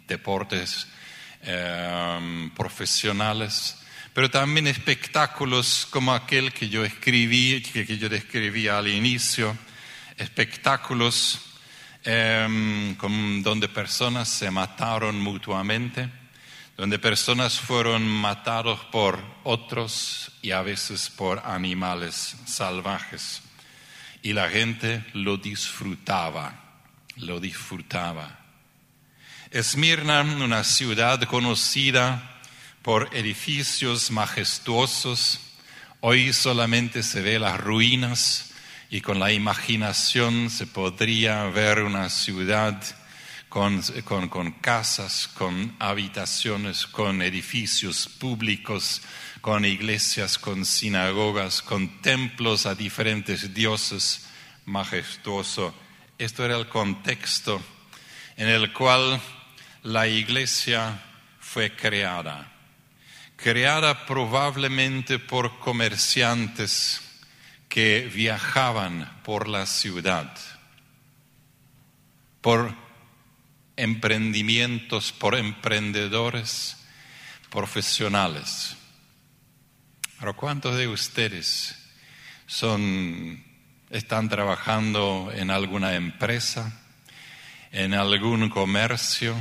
deportes 0.06 0.86
em, 1.42 2.50
profesionales, 2.50 3.78
pero 4.16 4.30
también 4.30 4.66
espectáculos 4.66 5.86
como 5.90 6.14
aquel 6.14 6.50
que 6.50 6.70
yo 6.70 6.86
escribí, 6.86 7.60
que, 7.60 7.98
yo 7.98 8.08
describí 8.08 8.66
al 8.66 8.88
inicio, 8.88 9.54
espectáculos 10.16 11.38
em, 12.02 12.96
donde 13.42 13.68
personas 13.68 14.30
se 14.30 14.50
mataron 14.50 15.20
mutuamente, 15.20 16.08
donde 16.78 16.98
personas 16.98 17.60
fueron 17.60 18.08
matados 18.08 18.80
por 18.86 19.22
otros 19.44 20.32
y 20.40 20.52
a 20.52 20.62
veces 20.62 21.10
por 21.10 21.42
animales 21.44 22.36
salvajes 22.46 23.42
y 24.22 24.32
la 24.32 24.48
gente 24.48 25.04
lo 25.12 25.36
disfrutaba, 25.36 26.54
lo 27.16 27.38
disfrutaba. 27.38 28.40
Esmirna, 29.50 30.22
una 30.22 30.64
ciudad 30.64 31.20
conocida 31.24 32.35
por 32.86 33.10
edificios 33.16 34.12
majestuosos, 34.12 35.40
hoy 36.02 36.32
solamente 36.32 37.02
se 37.02 37.20
ve 37.20 37.40
las 37.40 37.58
ruinas 37.58 38.52
y 38.90 39.00
con 39.00 39.18
la 39.18 39.32
imaginación 39.32 40.50
se 40.50 40.68
podría 40.68 41.46
ver 41.46 41.82
una 41.82 42.08
ciudad 42.10 42.80
con, 43.48 43.82
con, 44.28 44.52
casas, 44.52 45.26
con 45.26 45.74
habitaciones, 45.80 46.86
con 46.86 47.22
edificios 47.22 48.08
públicos, 48.08 49.02
con 49.40 49.64
iglesias, 49.64 50.38
con 50.38 50.64
sinagogas, 50.64 51.62
con 51.62 52.00
templos 52.02 52.66
a 52.66 52.76
diferentes 52.76 53.52
dioses 53.52 54.28
majestuoso. 54.64 55.74
Esto 56.18 56.44
era 56.44 56.56
el 56.56 56.68
contexto 56.68 57.60
en 58.36 58.46
el 58.46 58.72
cual 58.72 59.20
la 59.82 60.06
iglesia 60.06 61.02
fue 61.40 61.74
creada. 61.74 62.52
Creada 63.36 64.06
probablemente 64.06 65.18
por 65.18 65.58
comerciantes 65.58 67.00
que 67.68 68.10
viajaban 68.12 69.20
por 69.22 69.48
la 69.48 69.66
ciudad, 69.66 70.34
por 72.40 72.74
emprendimientos, 73.76 75.12
por 75.12 75.34
emprendedores 75.34 76.76
profesionales 77.50 78.76
pero 80.18 80.34
¿cuántos 80.34 80.76
de 80.76 80.88
ustedes 80.88 81.76
son, 82.46 83.44
están 83.90 84.28
trabajando 84.30 85.30
en 85.34 85.50
alguna 85.50 85.94
empresa, 85.94 86.80
en 87.70 87.92
algún 87.92 88.48
comercio? 88.48 89.36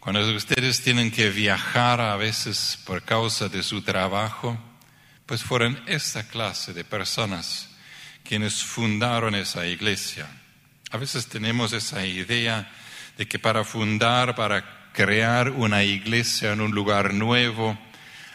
Cuando 0.00 0.20
ustedes 0.34 0.82
tienen 0.82 1.10
que 1.10 1.30
viajar 1.30 2.00
a 2.00 2.16
veces 2.16 2.78
por 2.84 3.02
causa 3.02 3.48
de 3.48 3.62
su 3.62 3.82
trabajo, 3.82 4.56
pues 5.26 5.42
fueron 5.42 5.80
esta 5.86 6.28
clase 6.28 6.72
de 6.72 6.84
personas 6.84 7.68
quienes 8.22 8.62
fundaron 8.62 9.34
esa 9.34 9.66
iglesia. 9.66 10.28
A 10.90 10.98
veces 10.98 11.26
tenemos 11.26 11.72
esa 11.72 12.04
idea 12.06 12.70
de 13.16 13.26
que 13.26 13.38
para 13.38 13.64
fundar, 13.64 14.34
para 14.34 14.90
crear 14.92 15.50
una 15.50 15.82
iglesia 15.82 16.52
en 16.52 16.60
un 16.60 16.72
lugar 16.72 17.14
nuevo, 17.14 17.78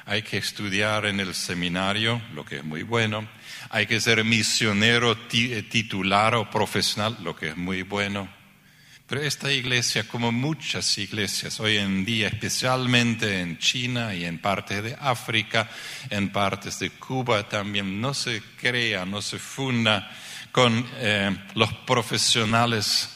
hay 0.06 0.24
que 0.24 0.38
estudiar 0.38 1.06
en 1.06 1.20
el 1.20 1.34
seminario, 1.34 2.22
lo 2.34 2.44
que 2.44 2.58
es 2.58 2.63
muy 2.63 2.84
bueno, 2.84 3.27
hay 3.70 3.86
que 3.86 4.01
ser 4.01 4.24
misionero 4.24 5.18
titular 5.18 6.36
o 6.36 6.50
profesional, 6.50 7.18
lo 7.22 7.36
que 7.36 7.50
es 7.50 7.58
muy 7.58 7.84
bueno. 7.84 8.40
Pero 9.12 9.24
esta 9.24 9.51
iglesia, 9.51 10.08
como 10.08 10.32
muchas 10.32 10.98
iglesias 10.98 11.60
hoy 11.60 11.75
en 11.75 12.06
día, 12.06 12.30
especialmente 12.30 13.41
en 13.41 13.58
China 13.58 14.15
y 14.15 14.24
en 14.24 14.39
partes 14.39 14.82
de 14.82 14.96
África, 14.98 15.70
en 16.10 16.32
partes 16.32 16.80
de 16.80 16.91
Cuba 16.91 17.50
también, 17.50 18.00
no 18.00 18.13
se 18.13 18.41
crea, 18.56 19.03
no 19.06 19.22
se 19.22 19.38
funda 19.38 20.10
con 20.53 20.88
eh, 20.96 21.36
los 21.56 21.74
profesionales 21.74 23.10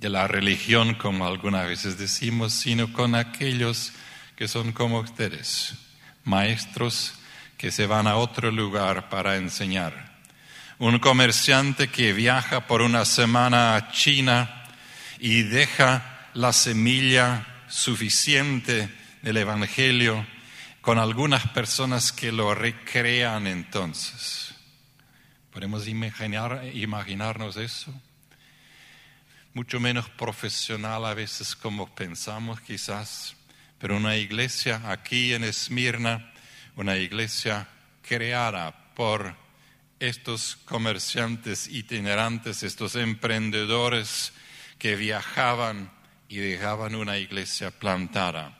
de 0.00 0.08
la 0.08 0.26
religión, 0.28 0.94
como 0.94 1.26
algunas 1.26 1.68
veces 1.68 1.98
decimos, 1.98 2.54
sino 2.54 2.90
con 2.94 3.14
aquellos 3.14 3.92
que 4.34 4.48
son 4.48 4.72
como 4.72 5.00
ustedes, 5.00 5.74
maestros 6.24 7.12
que 7.58 7.70
se 7.70 7.86
van 7.86 8.06
a 8.06 8.16
otro 8.16 8.50
lugar 8.50 9.10
para 9.10 9.36
enseñar. 9.36 10.22
Un 10.78 10.98
comerciante 11.00 11.88
que 11.88 12.14
viaja 12.14 12.66
por 12.66 12.80
una 12.80 13.04
semana 13.04 13.76
a 13.76 13.90
China 13.90 14.57
y 15.20 15.42
deja 15.42 16.30
la 16.34 16.52
semilla 16.52 17.64
suficiente 17.68 18.88
del 19.22 19.38
Evangelio 19.38 20.26
con 20.80 20.98
algunas 20.98 21.46
personas 21.48 22.12
que 22.12 22.32
lo 22.32 22.54
recrean 22.54 23.46
entonces. 23.46 24.54
¿Podemos 25.52 25.88
imaginar, 25.88 26.62
imaginarnos 26.74 27.56
eso? 27.56 27.92
Mucho 29.54 29.80
menos 29.80 30.08
profesional 30.10 31.04
a 31.04 31.14
veces 31.14 31.56
como 31.56 31.94
pensamos 31.94 32.60
quizás, 32.60 33.34
pero 33.78 33.96
una 33.96 34.16
iglesia 34.16 34.82
aquí 34.90 35.34
en 35.34 35.44
Esmirna 35.44 36.32
una 36.78 36.96
iglesia 36.96 37.66
creada 38.02 38.94
por 38.94 39.34
estos 39.98 40.54
comerciantes 40.64 41.66
itinerantes, 41.66 42.62
estos 42.62 42.94
emprendedores 42.94 44.32
que 44.78 44.96
viajaban 44.96 45.90
y 46.28 46.38
dejaban 46.38 46.94
una 46.94 47.18
iglesia 47.18 47.70
plantada. 47.70 48.58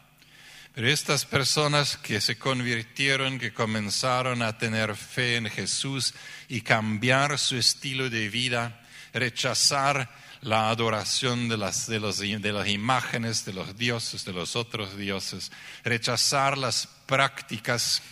Pero 0.74 0.88
estas 0.88 1.24
personas 1.24 1.96
que 1.96 2.20
se 2.20 2.38
convirtieron, 2.38 3.38
que 3.38 3.52
comenzaron 3.52 4.42
a 4.42 4.58
tener 4.58 4.94
fe 4.94 5.36
en 5.36 5.50
Jesús 5.50 6.14
y 6.48 6.60
cambiar 6.60 7.38
su 7.38 7.56
estilo 7.56 8.08
de 8.10 8.28
vida, 8.28 8.80
rechazar 9.12 10.08
la 10.40 10.70
adoración 10.70 11.48
de 11.48 11.56
las, 11.56 11.88
de, 11.88 11.98
de 11.98 12.52
las 12.52 12.68
imágenes 12.68 13.44
de 13.44 13.54
los 13.54 13.76
dioses, 13.76 14.24
de 14.24 14.32
los 14.32 14.54
otros 14.54 14.96
dioses, 14.96 15.50
rechazar 15.82 16.56
las 16.56 16.88
prácticas 17.06 18.02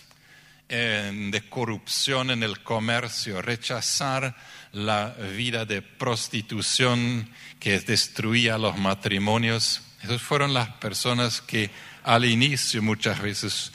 de 0.69 1.45
corrupción 1.49 2.31
en 2.31 2.43
el 2.43 2.63
comercio, 2.63 3.41
rechazar 3.41 4.37
la 4.73 5.11
vida 5.11 5.65
de 5.65 5.81
prostitución 5.81 7.31
que 7.61 7.79
destruía 7.81 8.59
los 8.59 8.77
matrimonios. 8.77 9.83
Esas 10.03 10.21
fueron 10.21 10.55
las 10.55 10.69
personas 10.75 11.41
que 11.41 11.71
al 12.03 12.25
inicio 12.25 12.83
muchas 12.83 13.21
veces 13.21 13.73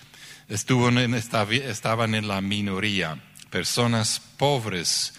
en 0.49 1.13
estaban 1.13 2.13
en 2.13 2.27
la 2.27 2.41
minoría, 2.41 3.21
personas 3.49 4.21
pobres, 4.37 5.13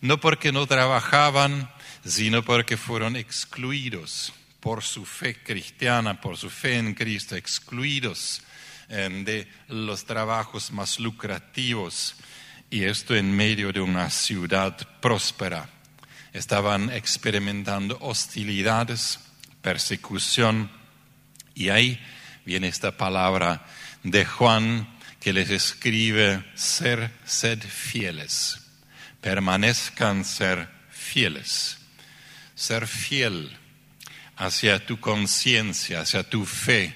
no 0.00 0.18
porque 0.18 0.50
no 0.50 0.66
trabajaban, 0.66 1.70
sino 2.04 2.42
porque 2.42 2.76
fueron 2.78 3.16
excluidos 3.16 4.32
por 4.60 4.82
su 4.82 5.04
fe 5.04 5.36
cristiana, 5.42 6.20
por 6.20 6.36
su 6.38 6.48
fe 6.48 6.78
en 6.78 6.94
Cristo, 6.94 7.36
excluidos 7.36 8.42
de 8.88 9.48
los 9.68 10.04
trabajos 10.04 10.72
más 10.72 10.98
lucrativos, 10.98 12.16
y 12.70 12.84
esto 12.84 13.14
en 13.14 13.34
medio 13.34 13.72
de 13.72 13.80
una 13.80 14.10
ciudad 14.10 14.76
próspera. 15.00 15.68
Estaban 16.32 16.90
experimentando 16.90 17.98
hostilidades, 18.00 19.20
persecución, 19.62 20.70
y 21.54 21.70
ahí 21.70 22.00
viene 22.44 22.68
esta 22.68 22.96
palabra 22.96 23.66
de 24.02 24.24
Juan 24.24 24.88
que 25.20 25.32
les 25.32 25.50
escribe 25.50 26.44
ser, 26.54 27.10
sed 27.24 27.60
fieles, 27.62 28.60
permanezcan 29.20 30.24
ser 30.24 30.68
fieles 30.90 31.78
ser 32.58 32.88
fiel 32.88 33.56
hacia 34.36 34.84
tu 34.84 34.98
conciencia, 34.98 36.00
hacia 36.00 36.28
tu 36.28 36.44
fe, 36.44 36.92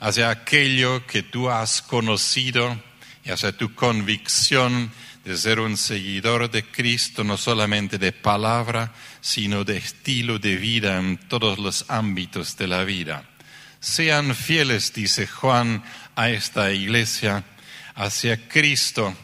hacia 0.00 0.30
aquello 0.30 1.06
que 1.06 1.22
tú 1.22 1.50
has 1.50 1.82
conocido 1.82 2.80
y 3.24 3.30
hacia 3.30 3.56
tu 3.56 3.74
convicción 3.74 4.90
de 5.24 5.36
ser 5.36 5.60
un 5.60 5.76
seguidor 5.76 6.50
de 6.50 6.64
Cristo, 6.64 7.22
no 7.22 7.36
solamente 7.36 7.98
de 7.98 8.10
palabra, 8.10 8.94
sino 9.20 9.64
de 9.64 9.76
estilo 9.76 10.38
de 10.38 10.56
vida 10.56 10.98
en 10.98 11.18
todos 11.18 11.58
los 11.58 11.84
ámbitos 11.88 12.56
de 12.56 12.66
la 12.66 12.84
vida. 12.84 13.28
Sean 13.80 14.34
fieles, 14.34 14.92
dice 14.94 15.26
Juan, 15.26 15.84
a 16.16 16.30
esta 16.30 16.72
iglesia, 16.72 17.44
hacia 17.94 18.48
Cristo 18.48 19.14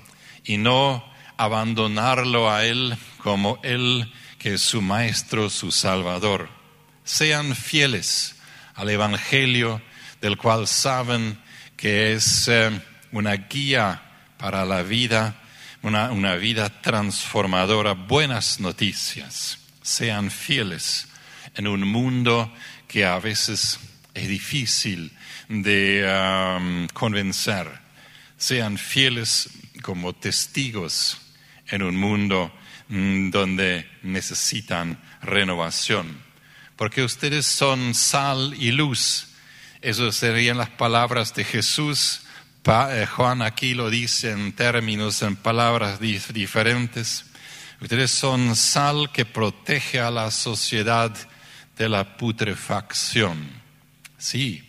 y 0.45 0.59
no 0.59 1.05
abandonarlo 1.39 2.51
a 2.51 2.67
Él 2.67 2.97
como 3.19 3.59
Él 3.63 4.13
que 4.39 4.55
es 4.55 4.63
su 4.63 4.83
Maestro, 4.83 5.51
su 5.51 5.73
Salvador. 5.73 6.49
Sean 7.05 7.57
fieles 7.57 8.37
al 8.75 8.91
Evangelio 8.91 9.81
del 10.21 10.37
cual 10.37 10.67
saben 10.67 11.39
que 11.77 12.15
es 12.15 12.49
eh, 12.49 12.71
una 13.13 13.35
guía 13.35 14.03
para 14.39 14.65
la 14.65 14.83
vida, 14.83 15.43
una, 15.83 16.11
una 16.11 16.37
vida 16.37 16.69
transformadora, 16.81 17.93
buenas 17.93 18.61
noticias. 18.61 19.59
Sean 19.83 20.31
fieles 20.31 21.09
en 21.55 21.69
un 21.69 21.87
mundo 21.87 22.53
que 22.89 23.05
a 23.05 23.19
veces 23.19 23.79
es 24.15 24.29
difícil 24.29 25.13
de 25.49 26.05
um, 26.59 26.89
convencer. 26.89 27.69
Sean 28.37 28.79
fieles 28.79 29.49
como 29.83 30.13
testigos 30.13 31.19
en 31.69 31.83
un 31.83 31.97
mundo 31.97 32.53
Mm, 32.89 33.31
donde 33.31 33.89
necesitan 34.03 35.01
renovación. 35.21 36.23
Porque 36.77 37.03
ustedes 37.03 37.47
son 37.47 37.95
sal 37.95 38.55
y 38.59 38.71
luz. 38.71 39.29
Esas 39.81 40.17
serían 40.17 40.59
las 40.59 40.71
palabras 40.71 41.35
de 41.35 41.45
Jesús. 41.45 42.23
Eh, 42.67 43.07
Juan 43.07 43.43
aquí 43.43 43.75
lo 43.75 43.91
dice 43.91 44.33
en 44.33 44.53
términos, 44.53 45.23
en 45.23 45.37
palabras 45.37 46.01
diferentes. 46.01 47.25
Ustedes 47.81 48.11
son 48.11 48.57
sal 48.57 49.11
que 49.13 49.25
protege 49.25 50.01
a 50.01 50.11
la 50.11 50.31
sociedad 50.31 51.15
de 51.77 51.89
la 51.89 52.17
putrefacción. 52.17 53.49
Sí, 54.19 54.67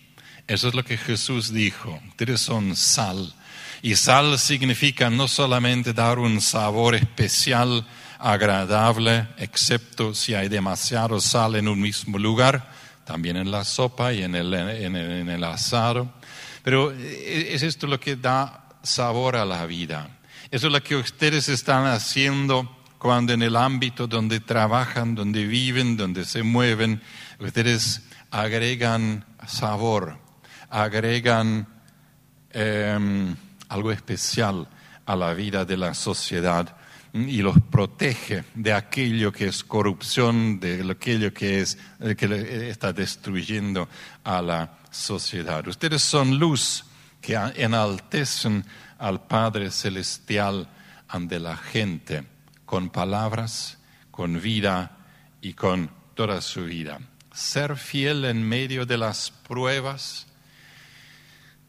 eso 0.47 0.67
es 0.67 0.73
lo 0.73 0.83
que 0.83 0.97
Jesús 0.97 1.51
dijo. 1.51 1.99
Ustedes 2.09 2.41
son 2.41 2.75
sal. 2.75 3.33
Y 3.81 3.95
sal 3.95 4.37
significa 4.37 5.09
no 5.09 5.27
solamente 5.27 5.93
dar 5.93 6.19
un 6.19 6.41
sabor 6.41 6.95
especial 6.95 7.85
agradable, 8.19 9.27
excepto 9.37 10.13
si 10.13 10.33
hay 10.33 10.49
demasiado 10.49 11.19
sal 11.21 11.55
en 11.55 11.67
un 11.67 11.79
mismo 11.79 12.17
lugar, 12.17 12.71
también 13.07 13.37
en 13.37 13.49
la 13.49 13.63
sopa 13.63 14.11
y 14.11 14.21
en 14.21 14.35
el, 14.35 14.53
en 14.53 15.29
el, 15.29 15.43
asado. 15.45 16.13
Pero 16.61 16.91
eh, 16.91 17.53
es 17.53 17.63
esto 17.63 17.87
lo 17.87 18.01
que 18.01 18.17
da 18.17 18.67
sabor 18.83 19.37
a 19.37 19.45
la 19.45 19.65
vida. 19.65 20.19
Eso 20.51 20.67
es 20.67 20.73
lo 20.73 20.83
que 20.83 20.97
ustedes 20.97 21.47
están 21.47 21.85
haciendo 21.85 22.69
cuando 22.97 23.31
en 23.31 23.41
el 23.41 23.55
ámbito 23.55 24.07
donde 24.07 24.41
trabajan, 24.41 25.15
donde 25.15 25.45
viven, 25.45 25.95
donde 25.95 26.25
se 26.25 26.43
mueven, 26.43 27.01
ustedes 27.39 28.01
agregan 28.29 29.25
sabor, 29.47 30.19
agregan 30.69 31.65
em, 32.51 33.35
algo 33.69 33.91
especial 33.93 34.67
a 35.05 35.15
la 35.15 35.33
vida 35.33 35.63
de 35.63 35.77
la 35.77 35.93
sociedad 35.93 36.75
y 37.13 37.41
los 37.41 37.59
protege 37.61 38.43
de 38.53 38.73
aquello 38.73 39.31
que 39.31 39.47
es 39.47 39.63
corrupción, 39.63 40.59
de 40.59 40.85
aquello 40.89 41.33
que, 41.33 41.61
es, 41.61 41.77
que 42.17 42.69
está 42.69 42.93
destruyendo 42.93 43.87
a 44.23 44.41
la 44.41 44.77
sociedad. 44.91 45.67
Ustedes 45.67 46.01
son 46.01 46.37
luz 46.37 46.85
que 47.21 47.35
enaltecen 47.35 48.65
al 48.99 49.25
Padre 49.27 49.71
Celestial 49.71 50.69
ante 51.07 51.39
la 51.39 51.57
gente 51.57 52.23
con 52.65 52.89
palabras, 52.89 53.77
con 54.11 54.41
vida 54.41 54.97
y 55.41 55.53
con 55.53 55.89
toda 56.15 56.41
su 56.41 56.65
vida. 56.65 56.99
Ser 57.33 57.77
fiel 57.77 58.25
en 58.25 58.47
medio 58.47 58.85
de 58.85 58.97
las 58.97 59.31
pruebas. 59.31 60.27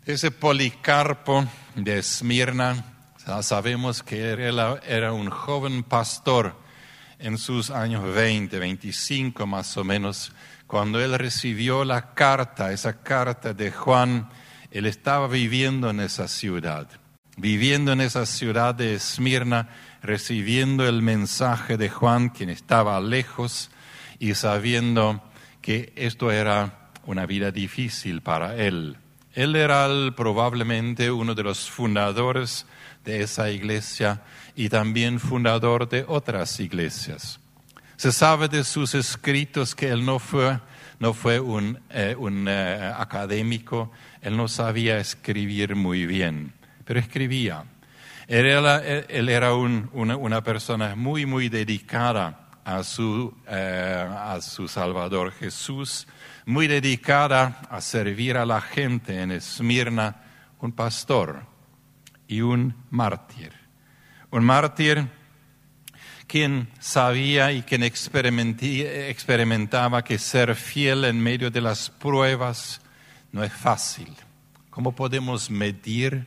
Ese 0.04 0.30
Policarpo 0.30 1.46
de 1.74 1.98
Esmirna 1.98 2.97
sabemos 3.42 4.02
que 4.02 4.30
era, 4.30 5.12
un 5.12 5.28
joven 5.28 5.82
pastor 5.82 6.56
en 7.18 7.36
sus 7.36 7.70
años 7.70 8.02
20, 8.14 8.58
25 8.58 9.46
más 9.46 9.76
o 9.76 9.84
menos, 9.84 10.32
cuando 10.66 10.98
él 11.00 11.18
recibió 11.18 11.84
la 11.84 12.14
carta, 12.14 12.72
esa 12.72 13.02
carta 13.02 13.52
de 13.52 13.70
Juan, 13.70 14.30
él 14.70 14.86
estaba 14.86 15.28
viviendo 15.28 15.90
en 15.90 16.00
esa 16.00 16.26
ciudad, 16.26 16.88
viviendo 17.36 17.92
en 17.92 18.00
esa 18.00 18.24
ciudad 18.24 18.74
de 18.74 18.94
Esmirna, 18.94 19.68
recibiendo 20.02 20.88
el 20.88 21.02
mensaje 21.02 21.76
de 21.76 21.90
Juan, 21.90 22.30
quien 22.30 22.48
estaba 22.48 22.98
lejos, 23.00 23.70
y 24.18 24.34
sabiendo 24.34 25.22
que 25.60 25.92
esto 25.96 26.32
era 26.32 26.90
una 27.04 27.26
vida 27.26 27.50
difícil 27.50 28.22
para 28.22 28.56
él. 28.56 28.96
Él 29.34 29.54
era 29.54 29.86
probablemente 30.16 31.10
uno 31.10 31.34
de 31.34 31.42
los 31.42 31.70
fundadores 31.70 32.66
de 33.08 33.22
esa 33.22 33.50
iglesia 33.50 34.20
y 34.54 34.68
también 34.68 35.18
fundador 35.18 35.88
de 35.88 36.04
otras 36.06 36.60
iglesias. 36.60 37.40
Se 37.96 38.12
sabe 38.12 38.48
de 38.48 38.64
sus 38.64 38.94
escritos 38.94 39.74
que 39.74 39.88
él 39.88 40.04
no 40.04 40.18
fue, 40.18 40.60
no 41.00 41.14
fue 41.14 41.40
un, 41.40 41.80
eh, 41.88 42.14
eh, 42.18 42.92
académico, 42.94 43.90
él 44.20 44.36
no 44.36 44.46
sabía 44.46 44.98
escribir 44.98 45.74
muy 45.74 46.04
bien, 46.04 46.52
pero 46.84 47.00
escribía. 47.00 47.64
Él 48.26 48.44
era, 49.30 49.54
una, 49.54 50.44
persona 50.44 50.94
muy, 50.94 51.24
muy 51.24 51.48
dedicada 51.48 52.46
a 52.62 52.84
su, 52.84 53.34
eh, 53.48 54.06
a 54.06 54.38
su 54.42 54.68
Salvador 54.68 55.32
Jesús, 55.32 56.06
muy 56.44 56.66
dedicada 56.66 57.62
a 57.70 57.80
servir 57.80 58.36
a 58.36 58.44
la 58.44 58.60
gente 58.60 59.22
en 59.22 59.30
Esmirna, 59.30 60.16
un 60.60 60.72
pastor 60.72 61.57
y 62.28 62.42
un 62.42 62.74
mártir. 62.90 63.52
Un 64.30 64.44
mártir 64.44 65.08
quien 66.28 66.68
sabía 66.78 67.50
y 67.52 67.62
quien 67.62 67.82
experimentaba 67.82 70.04
que 70.04 70.18
ser 70.18 70.54
fiel 70.54 71.06
en 71.06 71.20
medio 71.20 71.50
de 71.50 71.62
las 71.62 71.88
pruebas 71.88 72.82
no 73.32 73.42
es 73.42 73.52
fácil. 73.52 74.14
¿Cómo 74.68 74.94
podemos 74.94 75.50
medir? 75.50 76.26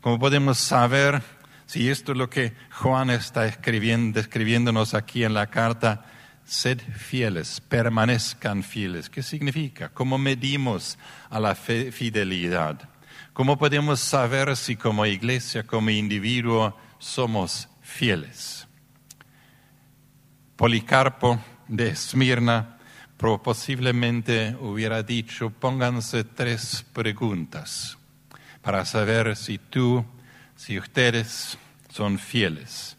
¿Cómo 0.00 0.18
podemos 0.18 0.56
saber 0.58 1.22
si 1.66 1.90
esto 1.90 2.12
es 2.12 2.18
lo 2.18 2.30
que 2.30 2.54
Juan 2.70 3.10
está 3.10 3.46
escribiendo, 3.46 4.18
escribiéndonos 4.18 4.94
aquí 4.94 5.24
en 5.24 5.34
la 5.34 5.48
carta? 5.48 6.06
Sed 6.46 6.80
fieles, 6.80 7.60
permanezcan 7.60 8.62
fieles. 8.62 9.10
¿Qué 9.10 9.22
significa? 9.22 9.90
¿Cómo 9.90 10.16
medimos 10.18 10.98
a 11.30 11.38
la 11.38 11.54
fidelidad? 11.54 12.88
¿Cómo 13.34 13.58
podemos 13.58 13.98
saber 13.98 14.56
si 14.56 14.76
como 14.76 15.04
iglesia, 15.04 15.64
como 15.64 15.90
individuo, 15.90 16.78
somos 17.00 17.68
fieles? 17.82 18.68
Policarpo 20.54 21.40
de 21.66 21.88
Esmirna 21.88 22.78
posiblemente 23.42 24.56
hubiera 24.60 25.02
dicho, 25.02 25.50
pónganse 25.50 26.22
tres 26.22 26.86
preguntas 26.92 27.98
para 28.62 28.84
saber 28.84 29.34
si 29.34 29.58
tú, 29.58 30.04
si 30.54 30.78
ustedes 30.78 31.58
son 31.88 32.20
fieles. 32.20 32.96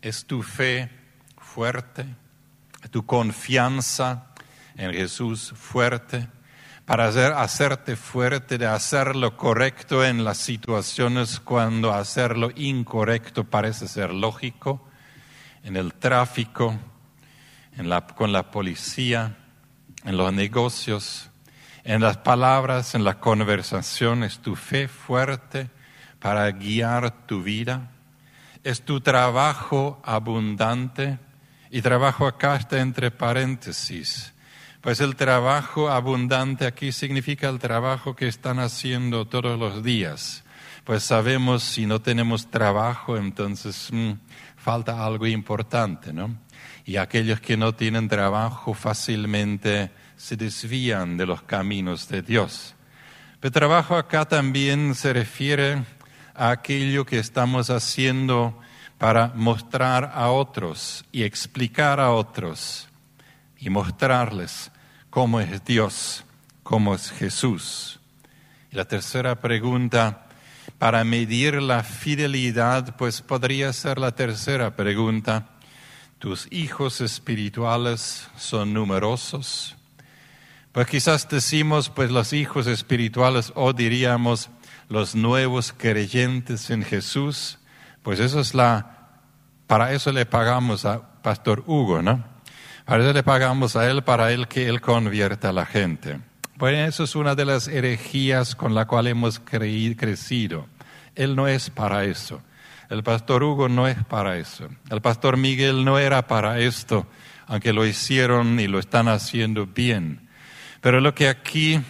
¿Es 0.00 0.24
tu 0.24 0.44
fe 0.44 0.88
fuerte? 1.36 2.06
¿Tu 2.92 3.04
confianza 3.04 4.26
en 4.76 4.92
Jesús 4.92 5.52
fuerte? 5.56 6.28
Para 6.84 7.06
hacer, 7.06 7.32
hacerte 7.32 7.96
fuerte 7.96 8.58
de 8.58 8.66
hacer 8.66 9.16
lo 9.16 9.36
correcto 9.36 10.04
en 10.04 10.24
las 10.24 10.38
situaciones 10.38 11.40
cuando 11.40 11.92
hacer 11.92 12.36
lo 12.36 12.50
incorrecto 12.54 13.44
parece 13.44 13.88
ser 13.88 14.12
lógico, 14.12 14.86
en 15.62 15.76
el 15.76 15.94
tráfico, 15.94 16.78
en 17.76 17.88
la, 17.88 18.06
con 18.06 18.32
la 18.32 18.50
policía, 18.50 19.36
en 20.04 20.16
los 20.18 20.32
negocios, 20.32 21.30
en 21.84 22.02
las 22.02 22.18
palabras, 22.18 22.94
en 22.94 23.04
la 23.04 23.18
conversación, 23.18 24.22
es 24.22 24.40
tu 24.40 24.54
fe 24.54 24.86
fuerte 24.86 25.70
para 26.18 26.50
guiar 26.50 27.26
tu 27.26 27.42
vida, 27.42 27.92
es 28.62 28.82
tu 28.82 29.00
trabajo 29.00 30.02
abundante, 30.04 31.18
y 31.70 31.80
trabajo 31.80 32.26
acá 32.26 32.56
está 32.56 32.80
entre 32.80 33.10
paréntesis 33.10 34.33
pues 34.84 35.00
el 35.00 35.16
trabajo 35.16 35.88
abundante 35.88 36.66
aquí 36.66 36.92
significa 36.92 37.48
el 37.48 37.58
trabajo 37.58 38.14
que 38.14 38.28
están 38.28 38.58
haciendo 38.58 39.26
todos 39.26 39.58
los 39.58 39.82
días. 39.82 40.44
Pues 40.84 41.02
sabemos 41.02 41.62
si 41.62 41.86
no 41.86 42.02
tenemos 42.02 42.50
trabajo, 42.50 43.16
entonces 43.16 43.88
mm, 43.90 44.12
falta 44.58 45.06
algo 45.06 45.26
importante, 45.26 46.12
¿no? 46.12 46.36
Y 46.84 46.96
aquellos 46.96 47.40
que 47.40 47.56
no 47.56 47.74
tienen 47.74 48.10
trabajo 48.10 48.74
fácilmente 48.74 49.90
se 50.18 50.36
desvían 50.36 51.16
de 51.16 51.24
los 51.24 51.40
caminos 51.40 52.06
de 52.08 52.20
Dios. 52.20 52.74
Pero 53.40 53.52
trabajo 53.52 53.96
acá 53.96 54.26
también 54.26 54.94
se 54.94 55.14
refiere 55.14 55.82
a 56.34 56.50
aquello 56.50 57.06
que 57.06 57.20
estamos 57.20 57.70
haciendo 57.70 58.60
para 58.98 59.28
mostrar 59.28 60.12
a 60.14 60.28
otros 60.28 61.06
y 61.10 61.22
explicar 61.22 62.00
a 62.00 62.10
otros 62.10 62.86
y 63.56 63.70
mostrarles 63.70 64.70
cómo 65.14 65.38
es 65.38 65.64
Dios, 65.64 66.24
cómo 66.64 66.92
es 66.92 67.12
Jesús. 67.12 68.00
Y 68.72 68.74
la 68.74 68.84
tercera 68.84 69.40
pregunta, 69.40 70.26
para 70.80 71.04
medir 71.04 71.62
la 71.62 71.84
fidelidad, 71.84 72.96
pues 72.96 73.22
podría 73.22 73.72
ser 73.72 73.98
la 73.98 74.16
tercera 74.16 74.74
pregunta. 74.74 75.50
¿Tus 76.18 76.48
hijos 76.50 77.00
espirituales 77.00 78.26
son 78.36 78.74
numerosos? 78.74 79.76
Pues 80.72 80.88
quizás 80.88 81.28
decimos, 81.28 81.90
pues 81.90 82.10
los 82.10 82.32
hijos 82.32 82.66
espirituales, 82.66 83.52
o 83.54 83.72
diríamos 83.72 84.50
los 84.88 85.14
nuevos 85.14 85.72
creyentes 85.72 86.70
en 86.70 86.82
Jesús, 86.82 87.60
pues 88.02 88.18
eso 88.18 88.40
es 88.40 88.52
la, 88.52 89.20
para 89.68 89.92
eso 89.92 90.10
le 90.10 90.26
pagamos 90.26 90.84
a 90.84 91.22
Pastor 91.22 91.62
Hugo, 91.68 92.02
¿no? 92.02 92.33
A 92.86 92.98
eso 92.98 93.14
le 93.14 93.22
pagamos 93.22 93.76
a 93.76 93.90
Él 93.90 94.02
para 94.02 94.30
Él 94.30 94.46
que 94.46 94.68
Él 94.68 94.82
convierta 94.82 95.48
a 95.48 95.52
la 95.54 95.64
gente. 95.64 96.20
Bueno, 96.56 96.84
eso 96.84 97.04
es 97.04 97.16
una 97.16 97.34
de 97.34 97.46
las 97.46 97.66
herejías 97.66 98.54
con 98.54 98.74
la 98.74 98.86
cual 98.86 99.06
hemos 99.06 99.40
crecido. 99.40 100.66
Él 101.14 101.34
no 101.34 101.48
es 101.48 101.70
para 101.70 102.04
eso. 102.04 102.42
El 102.90 103.02
pastor 103.02 103.42
Hugo 103.42 103.70
no 103.70 103.88
es 103.88 103.96
para 104.04 104.36
eso. 104.36 104.68
El 104.90 105.00
pastor 105.00 105.38
Miguel 105.38 105.82
no 105.82 105.98
era 105.98 106.26
para 106.26 106.58
esto, 106.58 107.06
aunque 107.46 107.72
lo 107.72 107.86
hicieron 107.86 108.60
y 108.60 108.66
lo 108.66 108.78
están 108.78 109.08
haciendo 109.08 109.66
bien. 109.66 110.28
Pero 110.82 111.00
lo 111.00 111.14
que 111.14 111.28
aquí 111.28 111.80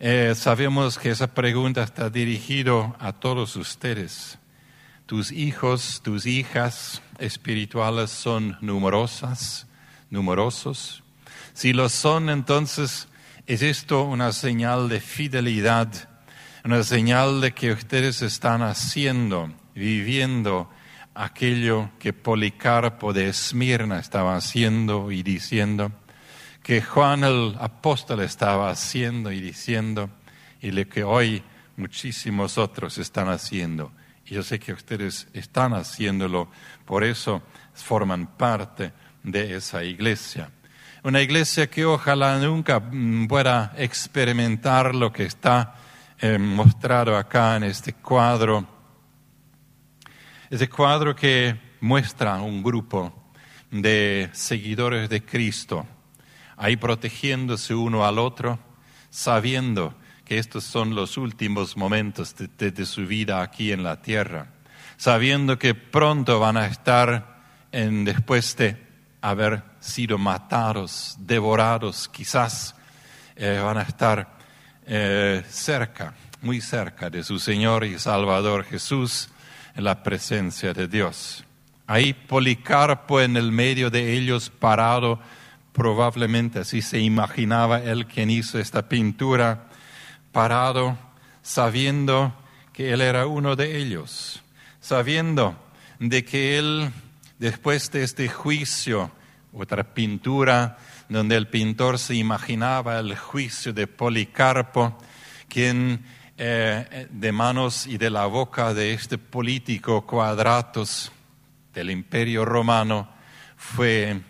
eh, 0.00 0.32
sabemos 0.34 0.98
que 0.98 1.10
esa 1.10 1.34
pregunta 1.34 1.82
está 1.82 2.08
dirigida 2.08 2.96
a 2.98 3.12
todos 3.12 3.56
ustedes. 3.56 4.38
Tus 5.04 5.30
hijos, 5.32 6.00
tus 6.02 6.24
hijas 6.24 7.02
espirituales 7.18 8.10
son 8.10 8.56
numerosas 8.62 9.67
numerosos? 10.10 11.02
Si 11.54 11.72
lo 11.72 11.88
son, 11.88 12.30
entonces 12.30 13.08
es 13.46 13.62
esto 13.62 14.04
una 14.04 14.32
señal 14.32 14.88
de 14.88 15.00
fidelidad, 15.00 16.08
una 16.64 16.82
señal 16.82 17.40
de 17.40 17.52
que 17.52 17.72
ustedes 17.72 18.22
están 18.22 18.62
haciendo, 18.62 19.52
viviendo 19.74 20.70
aquello 21.14 21.90
que 21.98 22.12
Policarpo 22.12 23.12
de 23.12 23.28
Esmirna 23.28 23.98
estaba 23.98 24.36
haciendo 24.36 25.10
y 25.10 25.22
diciendo, 25.22 25.92
que 26.62 26.82
Juan 26.82 27.24
el 27.24 27.56
apóstol 27.58 28.20
estaba 28.20 28.70
haciendo 28.70 29.32
y 29.32 29.40
diciendo, 29.40 30.10
y 30.60 30.70
lo 30.70 30.86
que 30.88 31.02
hoy 31.02 31.42
muchísimos 31.76 32.58
otros 32.58 32.98
están 32.98 33.28
haciendo. 33.28 33.92
Y 34.26 34.34
yo 34.34 34.42
sé 34.42 34.58
que 34.58 34.74
ustedes 34.74 35.28
están 35.32 35.72
haciéndolo, 35.72 36.50
por 36.84 37.04
eso 37.04 37.42
forman 37.72 38.26
parte 38.36 38.92
de 39.30 39.56
esa 39.56 39.84
iglesia. 39.84 40.50
Una 41.02 41.20
iglesia 41.20 41.70
que 41.70 41.84
ojalá 41.84 42.38
nunca 42.38 42.80
mm, 42.80 43.28
pueda 43.28 43.72
experimentar 43.76 44.94
lo 44.94 45.12
que 45.12 45.24
está 45.24 45.74
eh, 46.18 46.38
mostrado 46.38 47.16
acá 47.16 47.56
en 47.56 47.64
este 47.64 47.92
cuadro. 47.92 48.66
Este 50.50 50.68
cuadro 50.68 51.14
que 51.14 51.56
muestra 51.80 52.40
un 52.40 52.62
grupo 52.62 53.32
de 53.70 54.28
seguidores 54.32 55.08
de 55.08 55.24
Cristo, 55.24 55.86
ahí 56.56 56.76
protegiéndose 56.76 57.74
uno 57.74 58.04
al 58.04 58.18
otro, 58.18 58.58
sabiendo 59.10 59.94
que 60.24 60.38
estos 60.38 60.64
son 60.64 60.94
los 60.94 61.16
últimos 61.16 61.76
momentos 61.76 62.34
de, 62.36 62.86
su 62.86 63.06
vida 63.06 63.40
aquí 63.40 63.72
en 63.72 63.82
la 63.82 64.02
tierra, 64.02 64.48
sabiendo 64.96 65.58
que 65.58 65.74
pronto 65.74 66.40
van 66.40 66.56
a 66.56 66.66
estar 66.66 67.38
en, 67.70 68.04
después 68.04 68.56
de 68.56 68.87
haber 69.20 69.62
sido 69.80 70.18
matados, 70.18 71.16
devorados, 71.18 72.08
quizás 72.08 72.74
eh, 73.36 73.60
van 73.62 73.78
a 73.78 73.82
estar 73.82 74.28
eh, 74.86 75.44
cerca, 75.48 76.14
muy 76.40 76.60
cerca 76.60 77.10
de 77.10 77.22
su 77.24 77.38
Señor 77.38 77.84
y 77.84 77.98
Salvador 77.98 78.64
Jesús 78.64 79.28
en 79.74 79.84
la 79.84 80.02
presencia 80.02 80.72
de 80.72 80.88
Dios. 80.88 81.44
Ahí 81.86 82.12
Policarpo 82.12 83.20
en 83.20 83.36
el 83.36 83.50
medio 83.50 83.90
de 83.90 84.14
ellos 84.14 84.50
parado, 84.50 85.20
probablemente 85.72 86.58
así 86.60 86.82
se 86.82 86.98
imaginaba 86.98 87.82
él 87.82 88.06
quien 88.06 88.30
hizo 88.30 88.58
esta 88.58 88.88
pintura, 88.88 89.68
parado, 90.32 90.98
sabiendo 91.42 92.34
que 92.72 92.92
él 92.92 93.00
era 93.00 93.26
uno 93.26 93.56
de 93.56 93.78
ellos, 93.78 94.42
sabiendo 94.80 95.56
de 95.98 96.24
que 96.24 96.58
él, 96.58 96.90
después 97.38 97.90
de 97.90 98.02
este 98.02 98.28
juicio, 98.28 99.10
otra 99.52 99.94
pintura 99.94 100.78
donde 101.08 101.36
el 101.36 101.48
pintor 101.48 101.98
se 101.98 102.14
imaginaba 102.14 102.98
el 102.98 103.16
juicio 103.16 103.72
de 103.72 103.86
Policarpo, 103.86 104.98
quien 105.48 106.04
eh, 106.36 107.08
de 107.10 107.32
manos 107.32 107.86
y 107.86 107.98
de 107.98 108.10
la 108.10 108.26
boca 108.26 108.74
de 108.74 108.92
este 108.92 109.18
político 109.18 110.06
Cuadratos 110.06 111.10
del 111.72 111.90
imperio 111.90 112.44
romano 112.44 113.08
fue 113.56 114.20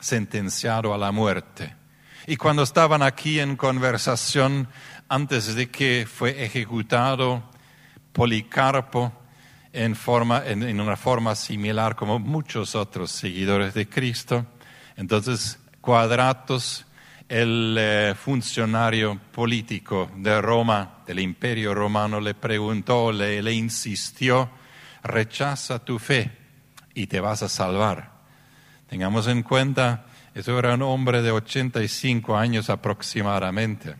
sentenciado 0.00 0.94
a 0.94 0.98
la 0.98 1.12
muerte. 1.12 1.74
Y 2.26 2.36
cuando 2.36 2.62
estaban 2.62 3.02
aquí 3.02 3.38
en 3.38 3.56
conversación, 3.56 4.68
antes 5.08 5.54
de 5.54 5.70
que 5.70 6.06
fue 6.10 6.44
ejecutado 6.44 7.42
Policarpo, 8.12 9.12
en, 9.74 9.96
forma, 9.96 10.42
en, 10.46 10.80
una 10.80 10.96
forma 10.96 11.34
similar 11.34 11.96
como 11.96 12.18
muchos 12.18 12.74
otros 12.74 13.10
seguidores 13.10 13.74
de 13.74 13.88
Cristo, 13.88 14.46
entonces 14.96 15.58
Cuadratos 15.80 16.86
el 17.28 17.76
eh, 17.78 18.14
funcionario 18.16 19.20
político 19.32 20.10
de 20.16 20.40
Roma, 20.40 20.98
del 21.06 21.20
imperio 21.20 21.74
romano, 21.74 22.20
le 22.20 22.34
preguntó, 22.34 23.12
le, 23.12 23.42
le 23.42 23.52
insistió, 23.52 24.48
rechaza 25.02 25.84
tu 25.84 25.98
fe 25.98 26.30
y 26.94 27.06
te 27.06 27.20
vas 27.20 27.42
a 27.42 27.48
salvar. 27.48 28.12
Tengamos 28.88 29.26
en 29.26 29.42
cuenta, 29.42 30.06
eso 30.34 30.58
era 30.58 30.74
un 30.74 30.82
hombre 30.82 31.22
de 31.22 31.32
85 31.32 32.36
años 32.36 32.70
aproximadamente, 32.70 33.96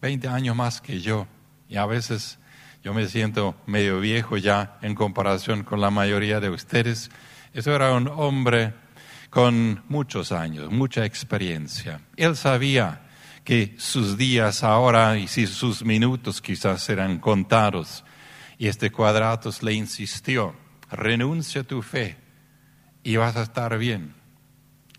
20 0.00 0.28
años 0.28 0.56
más 0.56 0.80
que 0.80 1.00
yo, 1.00 1.26
y 1.68 1.76
a 1.76 1.86
veces 1.86 2.38
yo 2.84 2.92
me 2.92 3.08
siento 3.08 3.56
medio 3.64 3.98
viejo 3.98 4.36
ya 4.36 4.76
en 4.82 4.94
comparación 4.94 5.64
con 5.64 5.80
la 5.80 5.88
mayoría 5.88 6.38
de 6.38 6.50
ustedes. 6.50 7.10
Eso 7.54 7.74
era 7.74 7.94
un 7.94 8.08
hombre 8.08 8.74
con 9.30 9.82
muchos 9.88 10.32
años, 10.32 10.70
mucha 10.70 11.06
experiencia. 11.06 12.02
Él 12.14 12.36
sabía 12.36 13.00
que 13.42 13.74
sus 13.78 14.18
días 14.18 14.62
ahora 14.62 15.16
y 15.16 15.28
sus 15.28 15.82
minutos 15.82 16.42
quizás 16.42 16.82
serán 16.82 17.20
contados. 17.20 18.04
Y 18.58 18.68
este 18.68 18.92
Cuadratos 18.92 19.62
le 19.62 19.72
insistió, 19.72 20.54
renuncia 20.90 21.64
tu 21.64 21.80
fe 21.80 22.18
y 23.02 23.16
vas 23.16 23.34
a 23.36 23.44
estar 23.44 23.78
bien. 23.78 24.12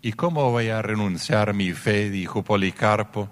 ¿Y 0.02 0.14
cómo 0.14 0.50
voy 0.50 0.70
a 0.70 0.82
renunciar 0.82 1.54
mi 1.54 1.72
fe? 1.72 2.10
dijo 2.10 2.42
Policarpo. 2.42 3.30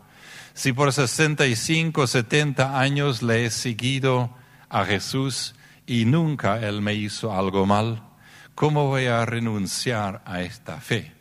Si 0.52 0.72
por 0.72 0.92
65, 0.92 2.06
70 2.06 2.78
años 2.78 3.20
le 3.20 3.46
he 3.46 3.50
seguido 3.50 4.43
a 4.74 4.84
Jesús 4.84 5.54
y 5.86 6.04
nunca 6.04 6.58
Él 6.58 6.82
me 6.82 6.94
hizo 6.94 7.32
algo 7.32 7.66
mal. 7.66 8.02
¿cómo 8.54 8.86
voy 8.86 9.06
a 9.06 9.24
renunciar 9.26 10.22
a 10.24 10.42
esta 10.42 10.80
fe? 10.80 11.12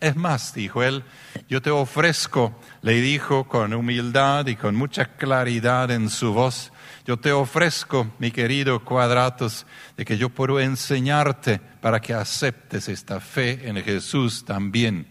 Es 0.00 0.16
más, 0.16 0.54
dijo 0.54 0.82
él, 0.82 1.04
yo 1.48 1.60
te 1.60 1.70
ofrezco, 1.70 2.58
le 2.80 3.02
dijo 3.02 3.46
con 3.46 3.74
humildad 3.74 4.46
y 4.46 4.56
con 4.56 4.74
mucha 4.74 5.16
claridad 5.16 5.90
en 5.90 6.08
su 6.08 6.32
voz, 6.32 6.72
yo 7.04 7.18
te 7.18 7.32
ofrezco, 7.32 8.10
mi 8.18 8.30
querido 8.30 8.82
Cuadratos, 8.82 9.66
de 9.98 10.06
que 10.06 10.16
yo 10.16 10.30
puedo 10.30 10.58
enseñarte 10.58 11.60
para 11.80 12.00
que 12.00 12.14
aceptes 12.14 12.88
esta 12.88 13.20
fe 13.20 13.68
en 13.68 13.76
Jesús 13.82 14.44
también. 14.44 15.06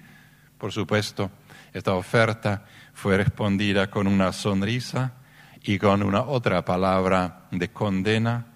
Por 0.58 0.71
supuesto, 0.71 1.30
esta 1.71 1.93
oferta 1.93 2.65
fue 2.93 3.17
respondida 3.17 3.91
con 3.91 4.08
una 4.08 4.34
sonrisa 4.34 5.13
y 5.63 5.78
con 5.78 6.04
una 6.04 6.22
otra 6.22 6.63
palabra 6.63 7.48
de 7.52 7.69
condena, 7.69 8.48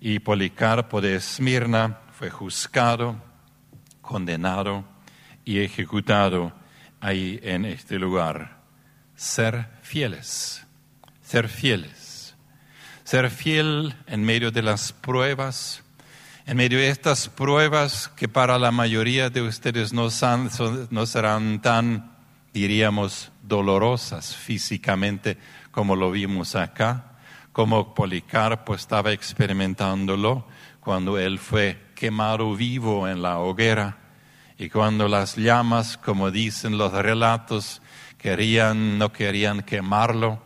y 0.00 0.18
Policarpo 0.18 1.00
de 1.00 1.16
Esmirna 1.16 2.00
fue 2.12 2.30
juzgado, 2.30 3.16
condenado 4.00 4.84
y 5.44 5.60
ejecutado 5.60 6.52
ahí 7.00 7.40
en 7.42 7.64
este 7.64 7.98
lugar. 7.98 8.58
Ser 9.14 9.68
fieles, 9.82 10.66
ser 11.22 11.48
fieles, 11.48 12.34
ser 13.04 13.30
fiel 13.30 13.94
en 14.06 14.24
medio 14.24 14.50
de 14.50 14.62
las 14.62 14.92
pruebas, 14.92 15.82
en 16.46 16.56
medio 16.56 16.78
de 16.78 16.90
estas 16.90 17.28
pruebas 17.28 18.08
que 18.16 18.28
para 18.28 18.58
la 18.58 18.70
mayoría 18.70 19.30
de 19.30 19.42
ustedes 19.42 19.92
no, 19.92 20.08
no 20.90 21.06
serán 21.06 21.60
tan, 21.60 22.16
diríamos, 22.52 23.32
dolorosas 23.42 24.34
físicamente 24.34 25.38
como 25.76 25.94
lo 25.94 26.10
vimos 26.10 26.56
acá, 26.56 27.04
como 27.52 27.92
Policarpo 27.92 28.74
estaba 28.74 29.12
experimentándolo 29.12 30.46
cuando 30.80 31.18
él 31.18 31.38
fue 31.38 31.88
quemado 31.94 32.56
vivo 32.56 33.06
en 33.06 33.20
la 33.20 33.40
hoguera 33.40 33.98
y 34.56 34.70
cuando 34.70 35.06
las 35.06 35.36
llamas, 35.36 35.98
como 35.98 36.30
dicen 36.30 36.78
los 36.78 36.92
relatos, 36.94 37.82
querían, 38.16 38.96
no 38.96 39.12
querían 39.12 39.60
quemarlo, 39.64 40.40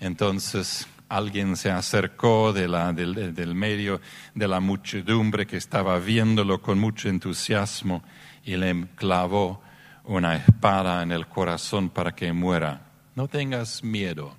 entonces 0.00 0.86
alguien 1.08 1.56
se 1.56 1.70
acercó 1.70 2.52
del, 2.52 3.34
del 3.34 3.54
medio 3.54 4.02
de 4.34 4.48
la 4.48 4.60
muchedumbre 4.60 5.46
que 5.46 5.56
estaba 5.56 5.98
viéndolo 5.98 6.60
con 6.60 6.78
mucho 6.78 7.08
entusiasmo 7.08 8.02
y 8.44 8.56
le 8.56 8.86
clavó 8.96 9.62
una 10.04 10.36
espada 10.36 11.02
en 11.02 11.10
el 11.10 11.26
corazón 11.26 11.88
para 11.88 12.14
que 12.14 12.34
muera. 12.34 12.82
No 13.16 13.28
tengas 13.28 13.82
miedo, 13.82 14.36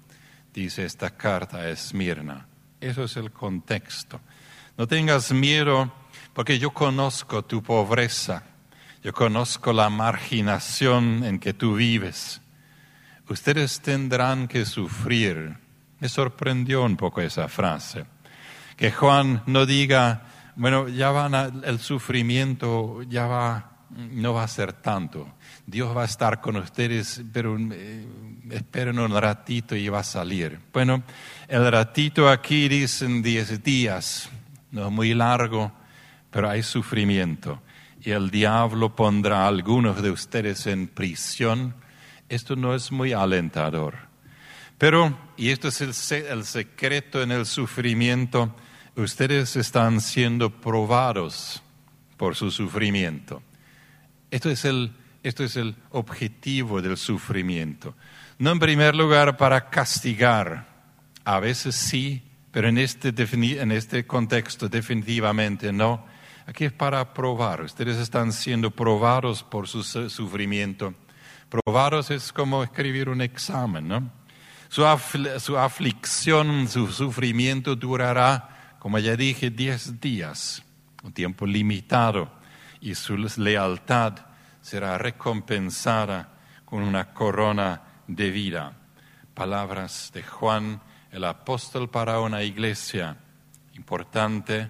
dice 0.62 0.86
esta 0.86 1.10
carta 1.10 1.58
a 1.58 1.70
Esmirna. 1.70 2.48
Eso 2.80 3.04
es 3.04 3.18
el 3.18 3.32
contexto. 3.32 4.22
No 4.78 4.88
tengas 4.88 5.32
miedo 5.32 5.92
porque 6.34 6.60
yo 6.60 6.72
conozco 6.72 7.44
tu 7.44 7.62
pobreza, 7.62 8.44
yo 9.04 9.14
conozco 9.14 9.74
la 9.74 9.90
marginación 9.90 11.24
en 11.24 11.40
que 11.40 11.54
tú 11.54 11.76
vives. 11.76 12.42
Ustedes 13.28 13.82
tendrán 13.82 14.48
que 14.48 14.66
sufrir. 14.66 15.58
Me 16.00 16.10
sorprendió 16.10 16.84
un 16.84 16.98
poco 16.98 17.22
esa 17.22 17.48
frase. 17.48 18.06
Que 18.78 18.92
Juan 18.92 19.44
no 19.46 19.66
diga, 19.66 20.24
bueno, 20.56 20.88
ya 20.88 21.12
van 21.12 21.64
el 21.64 21.80
sufrimiento 21.80 23.02
ya 23.04 23.28
va, 23.28 23.75
no 23.90 24.34
va 24.34 24.44
a 24.44 24.48
ser 24.48 24.74
tanto. 24.74 25.28
Dios 25.66 25.96
va 25.96 26.04
a 26.04 26.06
estar 26.06 26.42
con 26.42 26.56
ustedes, 26.58 27.22
pero 27.32 27.58
eh, 27.58 28.06
esperen 28.52 29.00
un 29.00 29.20
ratito 29.20 29.76
y 29.76 29.90
va 29.90 30.00
a 30.00 30.04
salir. 30.04 30.60
Bueno, 30.74 31.04
el 31.48 31.72
ratito 31.72 32.30
aquí 32.30 32.68
dicen 32.68 33.22
diez 33.22 33.64
días, 33.64 34.30
no 34.72 34.88
es 34.88 34.92
muy 34.92 35.14
largo 35.14 35.72
pero 36.36 36.50
hay 36.50 36.64
sufrimiento 36.64 37.62
y 38.02 38.12
el 38.12 38.30
diablo 38.30 38.94
pondrá 38.94 39.46
a 39.46 39.48
algunos 39.48 40.02
de 40.02 40.12
ustedes 40.12 40.68
en 40.68 40.90
prisión, 40.90 41.74
esto 42.28 42.58
no 42.58 42.76
es 42.76 42.92
muy 42.92 43.14
alentador. 43.14 43.96
Pero, 44.78 45.18
y 45.38 45.52
esto 45.52 45.70
es 45.70 45.80
el, 46.12 46.44
secreto 46.44 47.24
en 47.24 47.32
el 47.32 47.46
sufrimiento, 47.46 48.54
ustedes 48.98 49.56
están 49.56 50.02
siendo 50.02 50.50
probados 50.50 51.64
por 52.18 52.36
su 52.36 52.52
sufrimiento. 52.52 53.42
Esto 54.36 54.50
es 54.50 54.66
el, 54.66 54.92
esto 55.24 55.44
es 55.44 55.56
el 55.56 55.76
objetivo 55.92 56.82
del 56.82 56.98
sufrimiento. 56.98 57.96
No 58.38 58.52
en 58.52 58.60
primer 58.60 58.96
lugar 58.96 59.38
para 59.38 59.70
castigar, 59.70 60.68
a 61.24 61.40
veces 61.40 61.76
sí, 61.76 62.22
pero 62.52 62.68
en 62.68 62.78
este, 62.78 63.14
en 63.62 63.72
este 63.72 64.06
contexto 64.06 64.68
definitivamente 64.68 65.72
no 65.72 66.06
Aquí 66.48 66.66
es 66.66 66.72
para 66.72 67.14
probar. 67.14 67.62
Ustedes 67.62 67.98
están 67.98 68.32
siendo 68.32 68.70
probados 68.70 69.42
por 69.42 69.68
su 69.68 69.84
sufrimiento. 69.84 70.94
Probados 71.50 72.12
es 72.12 72.32
como 72.32 72.64
escribir 72.64 73.10
un 73.10 73.22
examen, 73.22 73.88
¿no? 73.88 74.12
Su, 74.70 74.86
aflicción, 74.86 76.68
su 76.68 76.92
sufrimiento 76.92 77.76
durará, 77.76 78.76
como 78.80 79.00
ya 79.00 79.16
dije, 79.16 79.50
diez 79.50 80.00
días, 80.00 80.62
un 81.02 81.14
tiempo 81.14 81.48
limitado, 81.48 82.30
y 82.82 82.96
su 82.96 83.18
lealtad 83.18 84.14
será 84.62 84.98
recompensada 84.98 86.30
con 86.66 86.82
una 86.84 87.14
corona 87.14 87.82
de 88.08 88.32
vida. 88.32 88.74
Palabras 89.34 90.12
de 90.14 90.24
Juan, 90.24 90.82
el 91.12 91.24
apóstol 91.24 91.90
para 91.90 92.20
una 92.20 92.44
iglesia 92.44 93.18
importante 93.74 94.70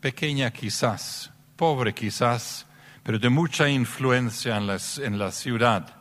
pequeña 0.00 0.50
quizás, 0.50 1.30
pobre 1.56 1.94
quizás, 1.94 2.66
pero 3.02 3.18
de 3.18 3.28
mucha 3.28 3.68
influencia 3.68 4.56
en, 4.56 4.68
en 5.04 5.18
la 5.18 5.30
ciudad. 5.30 5.94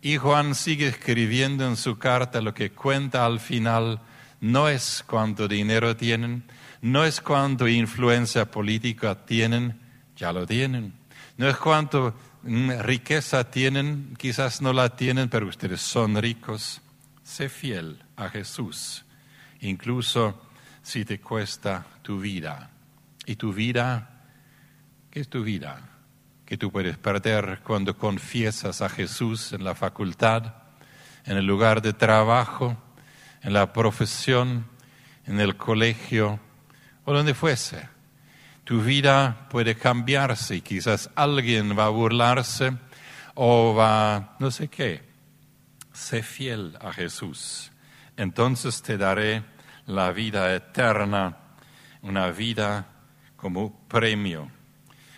Y 0.00 0.16
Juan 0.16 0.54
sigue 0.54 0.88
escribiendo 0.88 1.66
en 1.66 1.76
su 1.76 1.98
carta 1.98 2.40
lo 2.40 2.54
que 2.54 2.72
cuenta 2.72 3.24
al 3.24 3.38
final 3.38 4.00
no 4.40 4.68
es 4.68 5.04
cuánto 5.06 5.46
dinero 5.46 5.96
tienen, 5.96 6.42
no 6.80 7.04
es 7.04 7.20
cuánto 7.20 7.68
influencia 7.68 8.50
política 8.50 9.24
tienen, 9.24 9.78
ya 10.22 10.32
lo 10.32 10.46
tienen. 10.46 10.92
No 11.36 11.48
es 11.48 11.56
cuánto 11.56 12.14
mm, 12.44 12.78
riqueza 12.82 13.50
tienen, 13.50 14.14
quizás 14.16 14.62
no 14.62 14.72
la 14.72 14.94
tienen, 14.94 15.28
pero 15.28 15.48
ustedes 15.48 15.80
son 15.80 16.14
ricos. 16.14 16.80
Sé 17.24 17.48
fiel 17.48 18.00
a 18.14 18.28
Jesús, 18.28 19.04
incluso 19.60 20.40
si 20.80 21.04
te 21.04 21.20
cuesta 21.20 21.84
tu 22.02 22.20
vida. 22.20 22.70
Y 23.26 23.34
tu 23.34 23.52
vida, 23.52 24.22
¿qué 25.10 25.18
es 25.18 25.28
tu 25.28 25.42
vida? 25.42 25.90
Que 26.46 26.56
tú 26.56 26.70
puedes 26.70 26.98
perder 26.98 27.60
cuando 27.64 27.96
confiesas 27.98 28.80
a 28.80 28.88
Jesús 28.88 29.52
en 29.52 29.64
la 29.64 29.74
facultad, 29.74 30.54
en 31.24 31.36
el 31.36 31.46
lugar 31.46 31.82
de 31.82 31.94
trabajo, 31.94 32.76
en 33.42 33.54
la 33.54 33.72
profesión, 33.72 34.66
en 35.26 35.40
el 35.40 35.56
colegio 35.56 36.38
o 37.04 37.12
donde 37.12 37.34
fuese. 37.34 37.91
Tu 38.64 38.80
vida 38.80 39.48
puede 39.50 39.74
cambiarse 39.74 40.60
quizás 40.60 41.10
alguien 41.14 41.76
va 41.76 41.86
a 41.86 41.90
burlarse 41.90 42.72
o 43.34 43.74
va, 43.74 44.36
no 44.38 44.50
sé 44.50 44.68
qué. 44.68 45.02
Sé 45.92 46.22
fiel 46.22 46.76
a 46.80 46.92
Jesús. 46.92 47.72
Entonces 48.16 48.82
te 48.82 48.96
daré 48.96 49.42
la 49.86 50.12
vida 50.12 50.54
eterna, 50.54 51.36
una 52.02 52.30
vida 52.30 52.86
como 53.36 53.86
premio, 53.88 54.50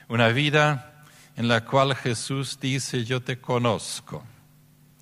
una 0.08 0.28
vida 0.28 1.04
en 1.36 1.48
la 1.48 1.64
cual 1.64 1.94
Jesús 1.94 2.58
dice, 2.60 3.04
yo 3.04 3.22
te 3.22 3.38
conozco, 3.40 4.24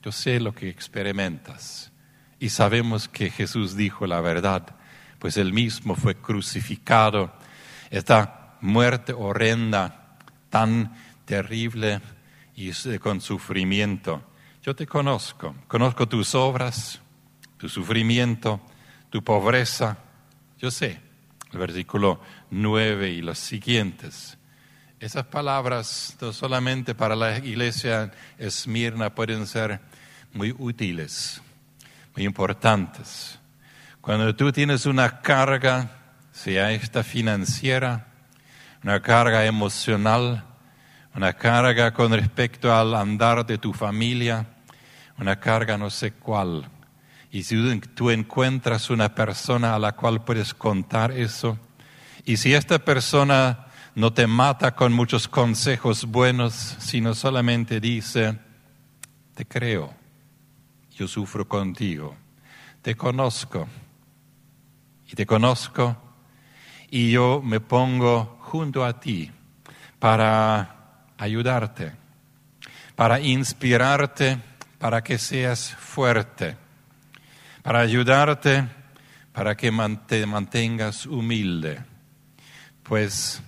yo 0.02 0.11
sé 0.11 0.40
lo 0.40 0.55
que 0.55 0.68
experimentas. 0.68 1.92
Y 2.38 2.48
sabemos 2.48 3.09
que 3.09 3.31
Jesús 3.31 3.76
dijo 3.76 4.07
la 4.07 4.20
verdad, 4.20 4.74
pues 5.18 5.37
él 5.37 5.52
mismo 5.52 5.94
fue 5.94 6.16
crucificado. 6.16 7.33
Esta 7.92 8.57
muerte 8.62 9.12
horrenda, 9.12 10.16
tan 10.50 10.92
terrible 11.24 12.00
y 12.57 12.72
con 12.98 13.20
sufrimiento. 13.20 14.22
Yo 14.64 14.74
te 14.74 14.87
conozco, 14.87 15.55
conozco 15.68 16.09
tus 16.09 16.35
obras, 16.35 17.00
tu 17.57 17.68
sufrimiento, 17.68 18.61
tu 19.11 19.22
pobreza. 19.22 19.98
Yo 20.59 20.72
sé, 20.72 20.98
el 21.52 21.59
versículo 21.61 22.20
9 22.50 23.11
y 23.11 23.22
los 23.22 23.38
siguientes. 23.38 24.37
Esas 24.98 25.26
palabras, 25.26 26.16
no 26.20 26.33
solamente 26.33 26.96
para 26.96 27.14
la 27.14 27.38
iglesia 27.38 28.11
Esmirna, 28.38 29.14
pueden 29.14 29.46
ser 29.46 29.81
muy 30.33 30.52
útiles 30.59 31.40
muy 32.14 32.24
importantes. 32.24 33.38
Cuando 34.00 34.35
tú 34.35 34.52
tienes 34.52 34.87
una 34.87 35.20
carga, 35.20 36.02
sea 36.33 36.73
esta 36.73 37.05
financiera, 37.05 38.09
una 38.83 39.01
carga 39.01 39.47
emocional, 39.47 40.45
una 41.14 41.33
carga 41.35 41.92
con 41.92 42.12
respecto 42.12 42.75
al 42.75 42.95
andar 42.95 43.47
de 43.47 43.59
tu 43.59 43.73
familia, 43.73 44.47
una 45.18 45.38
carga 45.38 45.79
no 45.79 45.90
sé 45.90 46.12
cuál. 46.12 46.68
Y 47.31 47.45
si 47.45 47.81
tú 47.95 48.11
encuentras 48.11 48.90
una 48.90 49.14
persona 49.14 49.75
a 49.75 49.79
la 49.79 49.92
cual 49.92 50.25
puedes 50.25 50.53
contar 50.53 51.12
eso, 51.12 51.59
y 52.25 52.37
si 52.38 52.55
esta 52.55 52.81
persona 52.81 53.66
no 53.95 54.12
te 54.12 54.27
mata 54.27 54.75
con 54.75 54.92
muchos 54.92 55.29
consejos 55.29 56.07
buenos, 56.07 56.55
sino 56.81 57.14
solamente 57.14 57.79
dice, 57.79 58.38
te 59.35 59.47
creo 59.47 60.03
yo 60.97 61.09
sufro 61.09 61.49
contigo. 61.49 62.16
Te 62.83 62.97
conozco 62.97 63.68
y 65.11 65.14
te 65.14 65.27
conozco 65.27 65.97
y 66.94 67.11
yo 67.11 67.40
me 67.42 67.59
pongo 67.59 68.37
junto 68.42 68.85
a 68.85 69.00
ti 69.00 69.31
para 69.98 71.07
ayudarte, 71.16 71.90
para 72.94 73.18
inspirarte, 73.18 74.38
para 74.78 75.02
que 75.02 75.16
seas 75.16 75.74
fuerte, 75.74 76.55
para 77.62 77.81
ayudarte, 77.81 78.68
para 79.33 79.57
que 79.57 79.72
te 80.07 80.26
mantengas 80.26 81.07
humilde. 81.07 81.83
Pues 82.83 83.40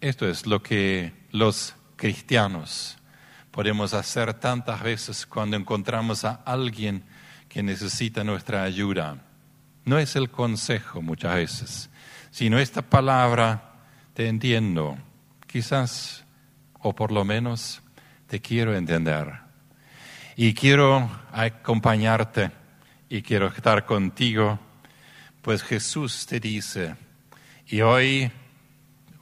esto 0.00 0.28
es 0.28 0.46
lo 0.46 0.62
que 0.62 1.12
los 1.32 1.74
cristianos 1.96 2.96
podemos 3.50 3.92
hacer 3.92 4.34
tantas 4.34 4.80
veces 4.84 5.26
cuando 5.26 5.56
encontramos 5.56 6.24
a 6.24 6.42
alguien 6.44 7.02
que 7.48 7.60
necesita 7.60 8.22
nuestra 8.22 8.62
ayuda. 8.62 9.18
No 9.84 9.98
es 9.98 10.14
el 10.14 10.30
consejo 10.30 11.02
muchas 11.02 11.34
veces, 11.34 11.90
sino 12.34 12.58
esta 12.58 12.82
palabra, 12.82 13.76
te 14.12 14.26
entiendo, 14.26 14.98
quizás, 15.46 16.24
o 16.80 16.92
por 16.92 17.12
lo 17.12 17.24
menos, 17.24 17.80
te 18.26 18.40
quiero 18.40 18.74
entender. 18.74 19.34
Y 20.34 20.52
quiero 20.52 21.08
acompañarte 21.30 22.50
y 23.08 23.22
quiero 23.22 23.46
estar 23.46 23.86
contigo, 23.86 24.58
pues 25.42 25.62
Jesús 25.62 26.26
te 26.26 26.40
dice, 26.40 26.96
y 27.68 27.82
hoy 27.82 28.32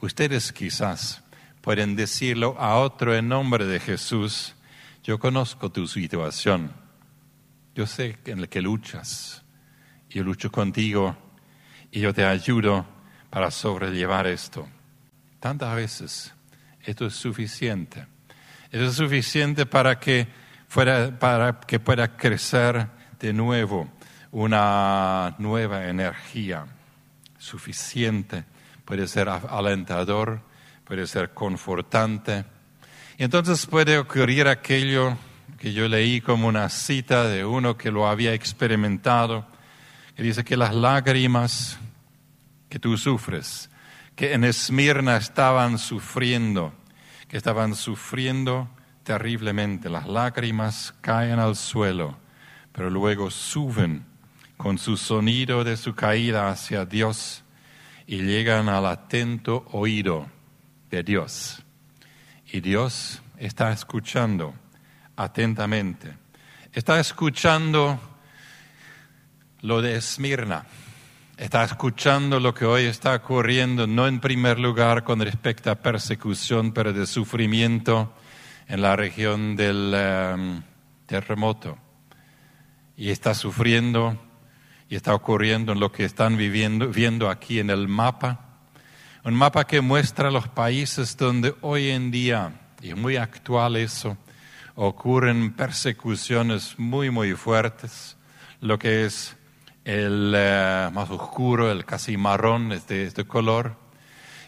ustedes 0.01 0.51
quizás 0.51 1.22
pueden 1.61 1.94
decirlo 1.94 2.57
a 2.59 2.79
otro 2.79 3.14
en 3.14 3.29
nombre 3.29 3.66
de 3.66 3.79
Jesús, 3.79 4.55
yo 5.05 5.18
conozco 5.18 5.70
tu 5.70 5.87
situación, 5.87 6.72
yo 7.75 7.87
sé 7.87 8.16
en 8.25 8.40
la 8.40 8.46
que 8.46 8.62
luchas, 8.62 9.42
yo 10.09 10.25
lucho 10.25 10.51
contigo 10.51 11.14
y 11.90 12.01
yo 12.01 12.14
te 12.14 12.25
ayudo 12.25 12.87
para 13.33 13.51
sobrellevar 13.51 14.27
esto. 14.27 14.68
Tantas 15.40 15.75
veces 15.75 16.35
esto 16.85 17.07
es 17.07 17.14
suficiente. 17.14 18.07
Esto 18.71 18.85
es 18.85 18.95
suficiente 18.95 19.64
para 19.64 19.99
que, 19.99 20.29
fuera, 20.68 21.18
para 21.18 21.59
que 21.61 21.81
pueda 21.81 22.14
crecer 22.14 22.87
de 23.18 23.33
nuevo 23.33 23.90
una 24.33 25.35
nueva 25.38 25.88
energía. 25.88 26.66
Suficiente. 27.38 28.45
Puede 28.85 29.09
ser 29.09 29.31
alentador 29.31 30.42
puede 30.85 31.07
ser 31.07 31.31
confortante. 31.31 32.45
Y 33.16 33.25
entonces 33.25 33.64
puede 33.64 33.97
ocurrir 33.97 34.47
aquello 34.47 35.16
que 35.59 35.73
yo 35.73 35.88
leí 35.88 36.21
como 36.21 36.49
una 36.49 36.68
cita 36.68 37.25
de 37.29 37.47
uno 37.47 37.79
que 37.79 37.90
lo 37.90 38.07
había 38.07 38.35
experimentado, 38.35 39.47
que 40.14 40.23
dice 40.23 40.45
que 40.45 40.55
las 40.55 40.75
lágrimas 40.75 41.79
que 42.72 42.78
tú 42.78 42.96
sufres, 42.96 43.68
que 44.16 44.32
en 44.32 44.44
Esmirna 44.44 45.18
estaban 45.18 45.76
sufriendo, 45.78 46.72
que 47.28 47.37
estaban 47.37 47.74
sufriendo 47.74 48.66
terriblemente, 49.02 49.90
las 49.90 50.08
lágrimas 50.08 50.94
caen 51.02 51.38
al 51.38 51.54
suelo, 51.54 52.16
pero 52.72 52.88
luego 52.88 53.30
suben 53.30 54.06
con 54.56 54.78
su 54.78 54.96
sonido 54.96 55.64
de 55.64 55.76
su 55.76 55.94
caída 55.94 56.48
hacia 56.48 56.87
Dios 56.87 57.44
y 58.06 58.22
llegan 58.22 58.70
al 58.70 58.87
atento 58.87 59.66
oído 59.72 60.30
de 60.90 61.02
Dios. 61.02 61.62
Y 62.50 62.61
Dios 62.61 63.20
está 63.37 63.70
escuchando 63.70 64.54
atentamente. 65.14 66.16
Está 66.72 66.98
escuchando 66.98 68.00
lo 69.61 69.82
de 69.82 69.96
Esmirna. 69.96 70.64
Está 71.42 71.64
escuchando 71.64 72.38
lo 72.38 72.55
que 72.55 72.64
hoy 72.64 72.85
está 72.85 73.16
ocurriendo, 73.16 73.88
no 73.88 74.07
en 74.07 74.20
primer 74.20 74.61
lugar 74.61 75.02
con 75.02 75.18
respecto 75.18 75.72
a 75.72 75.74
persecución, 75.74 76.70
pero 76.70 76.92
de 76.92 77.05
sufrimiento 77.05 78.14
en 78.68 78.81
la 78.81 78.94
región 78.94 79.57
del 79.57 79.92
em, 79.92 80.62
terremoto. 81.07 81.78
Y 82.96 83.11
está 83.11 83.35
sufriendo 83.35 84.16
y 84.88 84.94
está 84.94 85.16
ocurriendo 85.16 85.72
en 85.72 85.81
lo 85.81 85.90
que 85.90 86.05
están 86.05 86.37
viviendo, 86.37 86.87
viendo 86.87 87.28
aquí 87.28 87.59
en 87.59 87.70
el 87.70 87.88
mapa 87.88 88.61
un 89.24 89.35
mapa 89.35 89.66
que 89.66 89.81
muestra 89.81 90.31
los 90.31 90.46
países 90.46 91.16
donde 91.16 91.57
hoy 91.61 91.90
en 91.90 92.12
día, 92.12 92.52
y 92.81 92.90
es 92.90 92.96
muy 92.96 93.17
actual 93.17 93.75
eso, 93.75 94.17
ocurren 94.77 95.54
persecuciones 95.54 96.79
muy, 96.79 97.10
muy 97.10 97.33
fuertes, 97.33 98.17
lo 98.60 98.79
que 98.79 99.06
es 99.06 99.37
el 99.85 100.33
eh, 100.37 100.90
más 100.92 101.10
oscuro, 101.10 101.70
el 101.70 101.85
casi 101.85 102.16
marrón 102.16 102.72
este, 102.72 103.24
color, 103.24 103.76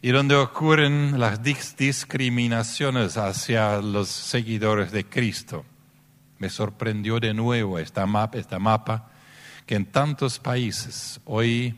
y 0.02 0.10
donde 0.10 0.34
ocurren 0.34 1.18
las 1.18 1.42
discriminaciones 1.42 3.16
hacia 3.16 3.80
los 3.80 4.08
seguidores 4.08 4.92
de 4.92 5.04
Cristo. 5.04 5.64
Me 6.38 6.50
sorprendió 6.50 7.20
de 7.20 7.32
nuevo 7.32 7.78
esta 7.78 8.06
mapa 8.06 9.10
que 9.66 9.76
en 9.76 9.86
tantos 9.86 10.38
países 10.38 11.20
hoy 11.24 11.74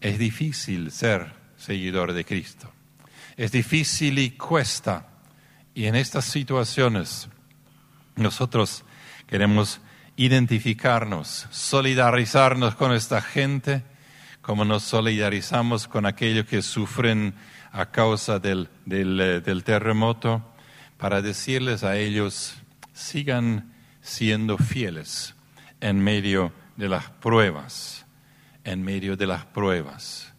es 0.00 0.18
difícil 0.18 0.90
ser 0.90 1.32
seguidor 1.56 2.12
de 2.12 2.24
Cristo. 2.24 2.72
Es 3.36 3.52
difícil 3.52 4.18
y 4.18 4.30
cuesta. 4.30 5.06
Y 5.74 5.86
en 5.86 5.94
estas 5.94 6.24
situaciones 6.24 7.28
nosotros 8.16 8.84
queremos 9.26 9.80
identificarnos, 10.20 11.46
solidarizarnos 11.50 12.74
con 12.74 12.92
esta 12.92 13.22
gente, 13.22 13.82
como 14.42 14.66
nos 14.66 14.82
solidarizamos 14.82 15.88
con 15.88 16.04
aquellos 16.04 16.44
que 16.44 16.60
sufren 16.60 17.32
a 17.72 17.86
causa 17.86 18.38
del, 18.38 18.68
del, 18.84 19.42
del 19.42 19.64
terremoto, 19.64 20.44
para 20.98 21.22
decirles 21.22 21.84
a 21.84 21.96
ellos, 21.96 22.56
sigan 22.92 23.72
siendo 24.02 24.58
fieles 24.58 25.34
en 25.80 25.98
medio 26.00 26.52
de 26.76 26.90
las 26.90 27.08
pruebas, 27.08 28.04
en 28.64 28.82
medio 28.82 29.16
de 29.16 29.26
las 29.26 29.46
pruebas. 29.46 30.34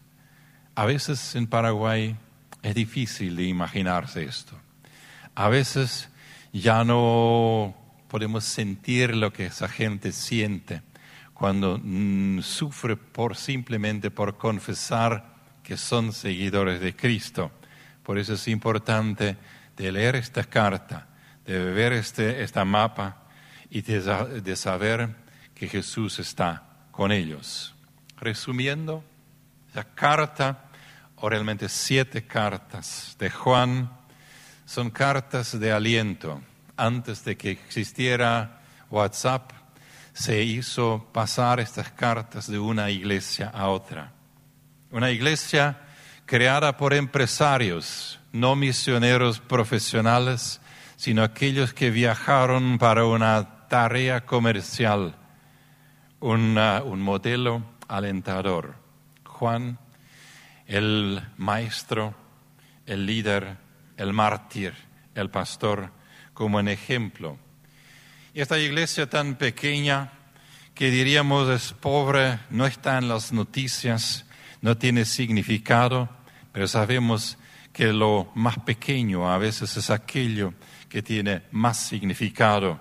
A 0.76 0.86
veces 0.86 1.34
en 1.34 1.48
Paraguay 1.48 2.16
es 2.62 2.76
difícil 2.76 3.36
de 3.36 3.46
imaginarse 3.46 4.26
esto. 4.26 4.56
A 5.34 5.50
veces 5.50 6.10
ya 6.54 6.84
no 6.84 7.81
podemos 8.12 8.44
sentir 8.44 9.16
lo 9.16 9.32
que 9.32 9.46
esa 9.46 9.70
gente 9.70 10.12
siente 10.12 10.82
cuando 11.34 11.80
mm, 11.82 12.42
sufre 12.42 12.98
por 12.98 13.38
simplemente 13.38 14.12
por 14.12 14.38
confesar 14.38 15.34
que 15.64 15.78
son 15.78 16.12
seguidores 16.12 16.82
de 16.82 16.94
Cristo. 16.94 17.54
Por 18.04 18.20
eso 18.20 18.34
es 18.34 18.50
importante 18.50 19.38
de 19.78 19.92
leer 19.94 20.18
esta 20.18 20.44
carta, 20.44 21.08
de 21.46 21.58
ver 21.72 21.94
este 21.94 22.44
esta 22.44 22.66
mapa 22.66 23.30
y 23.70 23.82
de, 23.82 24.42
de 24.42 24.56
saber 24.58 25.16
que 25.56 25.70
Jesús 25.70 26.20
está 26.20 26.64
con 26.92 27.14
ellos. 27.14 27.74
Resumiendo, 28.20 29.06
la 29.74 29.86
carta, 29.86 30.66
o 31.16 31.30
realmente 31.30 31.70
siete 31.70 32.28
cartas 32.28 33.16
de 33.18 33.30
Juan, 33.30 33.90
son 34.66 34.90
cartas 34.90 35.58
de 35.58 35.72
aliento. 35.72 36.42
Antes 36.82 37.24
de 37.24 37.38
que 37.38 37.52
existiera 37.52 38.60
WhatsApp, 38.90 39.52
se 40.14 40.42
hizo 40.42 41.08
pasar 41.14 41.60
estas 41.60 41.92
cartas 41.92 42.50
de 42.50 42.58
una 42.58 42.90
iglesia 42.90 43.52
a 43.54 43.68
otra. 43.68 44.14
Una 44.90 45.12
iglesia 45.12 45.78
creada 46.26 46.78
por 46.78 46.96
empresarios, 46.96 48.20
no 48.32 48.56
misioneros 48.56 49.40
profesionales, 49.40 50.60
sino 50.96 51.22
aquellos 51.22 51.72
que 51.72 51.92
viajaron 51.92 52.80
para 52.80 53.06
una 53.06 53.68
tarea 53.68 54.26
comercial, 54.26 55.14
un 56.20 56.56
modelo 57.00 57.62
alentador. 57.88 58.74
Juan, 59.24 59.78
el 60.66 61.22
maestro, 61.38 62.16
el 62.88 63.06
líder, 63.06 63.58
el 63.98 64.14
mártir, 64.14 64.74
el 65.14 65.30
pastor, 65.30 66.01
como 66.42 66.58
un 66.58 66.70
ejemplo. 66.70 67.38
Y 68.34 68.42
esta 68.42 68.58
iglesia 68.58 69.08
tan 69.08 69.36
pequeña, 69.36 70.12
que 70.74 70.90
diríamos 70.90 71.48
es 71.50 71.72
pobre, 71.72 72.40
no 72.50 72.66
está 72.66 72.98
en 72.98 73.08
las 73.08 73.32
noticias, 73.32 74.26
no 74.60 74.76
tiene 74.76 75.06
significado, 75.06 76.10
pero 76.52 76.68
sabemos 76.68 77.38
que 77.72 77.94
lo 77.94 78.32
más 78.34 78.58
pequeño 78.58 79.32
a 79.32 79.38
veces 79.38 79.78
es 79.78 79.92
aquello 79.92 80.56
que 80.90 81.04
tiene 81.04 81.44
más 81.52 81.78
significado 81.78 82.80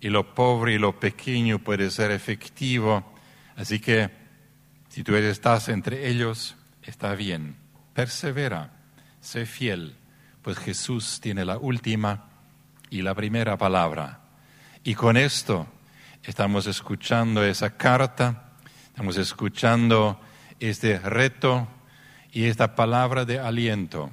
y 0.00 0.08
lo 0.08 0.32
pobre 0.32 0.74
y 0.74 0.78
lo 0.78 1.00
pequeño 1.00 1.58
puede 1.58 1.90
ser 1.90 2.12
efectivo. 2.12 3.12
Así 3.56 3.80
que 3.80 4.08
si 4.88 5.02
tú 5.02 5.16
estás 5.16 5.68
entre 5.68 6.08
ellos, 6.08 6.54
está 6.84 7.16
bien. 7.16 7.56
Persevera, 7.92 8.70
sé 9.20 9.46
fiel, 9.46 9.96
pues 10.42 10.58
Jesús 10.58 11.18
tiene 11.20 11.44
la 11.44 11.58
última 11.58 12.29
y 12.90 13.02
la 13.02 13.14
primera 13.14 13.56
palabra. 13.56 14.20
Y 14.82 14.94
con 14.94 15.16
esto 15.16 15.66
estamos 16.24 16.66
escuchando 16.66 17.44
esa 17.44 17.76
carta, 17.76 18.52
estamos 18.88 19.16
escuchando 19.16 20.20
este 20.58 20.98
reto 20.98 21.68
y 22.32 22.44
esta 22.44 22.74
palabra 22.74 23.24
de 23.24 23.38
aliento, 23.38 24.10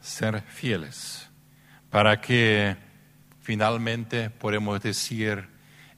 ser 0.00 0.42
fieles, 0.42 1.28
para 1.90 2.20
que 2.20 2.76
finalmente 3.40 4.30
podemos 4.30 4.82
decir, 4.82 5.48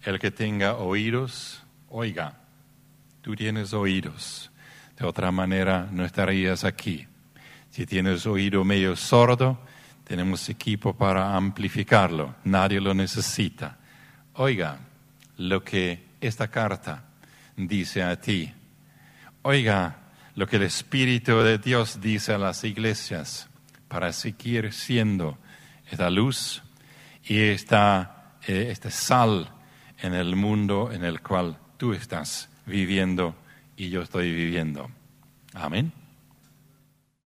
el 0.02 0.18
que 0.18 0.30
tenga 0.30 0.76
oídos, 0.76 1.62
oiga, 1.88 2.34
tú 3.22 3.34
tienes 3.34 3.72
oídos, 3.72 4.50
de 4.96 5.06
otra 5.06 5.30
manera 5.30 5.88
no 5.90 6.04
estarías 6.04 6.64
aquí. 6.64 7.06
Si 7.70 7.86
tienes 7.86 8.26
oído 8.26 8.64
medio 8.64 8.96
sordo, 8.96 9.60
tenemos 10.08 10.48
equipo 10.48 10.96
para 10.96 11.36
amplificarlo, 11.36 12.34
nadie 12.44 12.80
lo 12.80 12.94
necesita. 12.94 13.76
Oiga 14.34 14.78
lo 15.36 15.62
que 15.62 16.06
esta 16.18 16.48
carta 16.48 17.04
dice 17.56 18.02
a 18.02 18.18
ti. 18.18 18.50
Oiga 19.42 19.96
lo 20.34 20.46
que 20.46 20.56
el 20.56 20.62
Espíritu 20.62 21.40
de 21.42 21.58
Dios 21.58 22.00
dice 22.00 22.32
a 22.32 22.38
las 22.38 22.64
iglesias 22.64 23.50
para 23.86 24.12
seguir 24.14 24.72
siendo 24.72 25.36
esta 25.90 26.08
luz 26.08 26.62
y 27.24 27.40
esta, 27.40 28.38
eh, 28.46 28.68
este 28.70 28.90
sal 28.90 29.50
en 29.98 30.14
el 30.14 30.36
mundo 30.36 30.90
en 30.90 31.04
el 31.04 31.20
cual 31.20 31.58
tú 31.76 31.92
estás 31.92 32.48
viviendo 32.64 33.36
y 33.76 33.90
yo 33.90 34.00
estoy 34.00 34.32
viviendo. 34.32 34.90
Amén. 35.52 35.97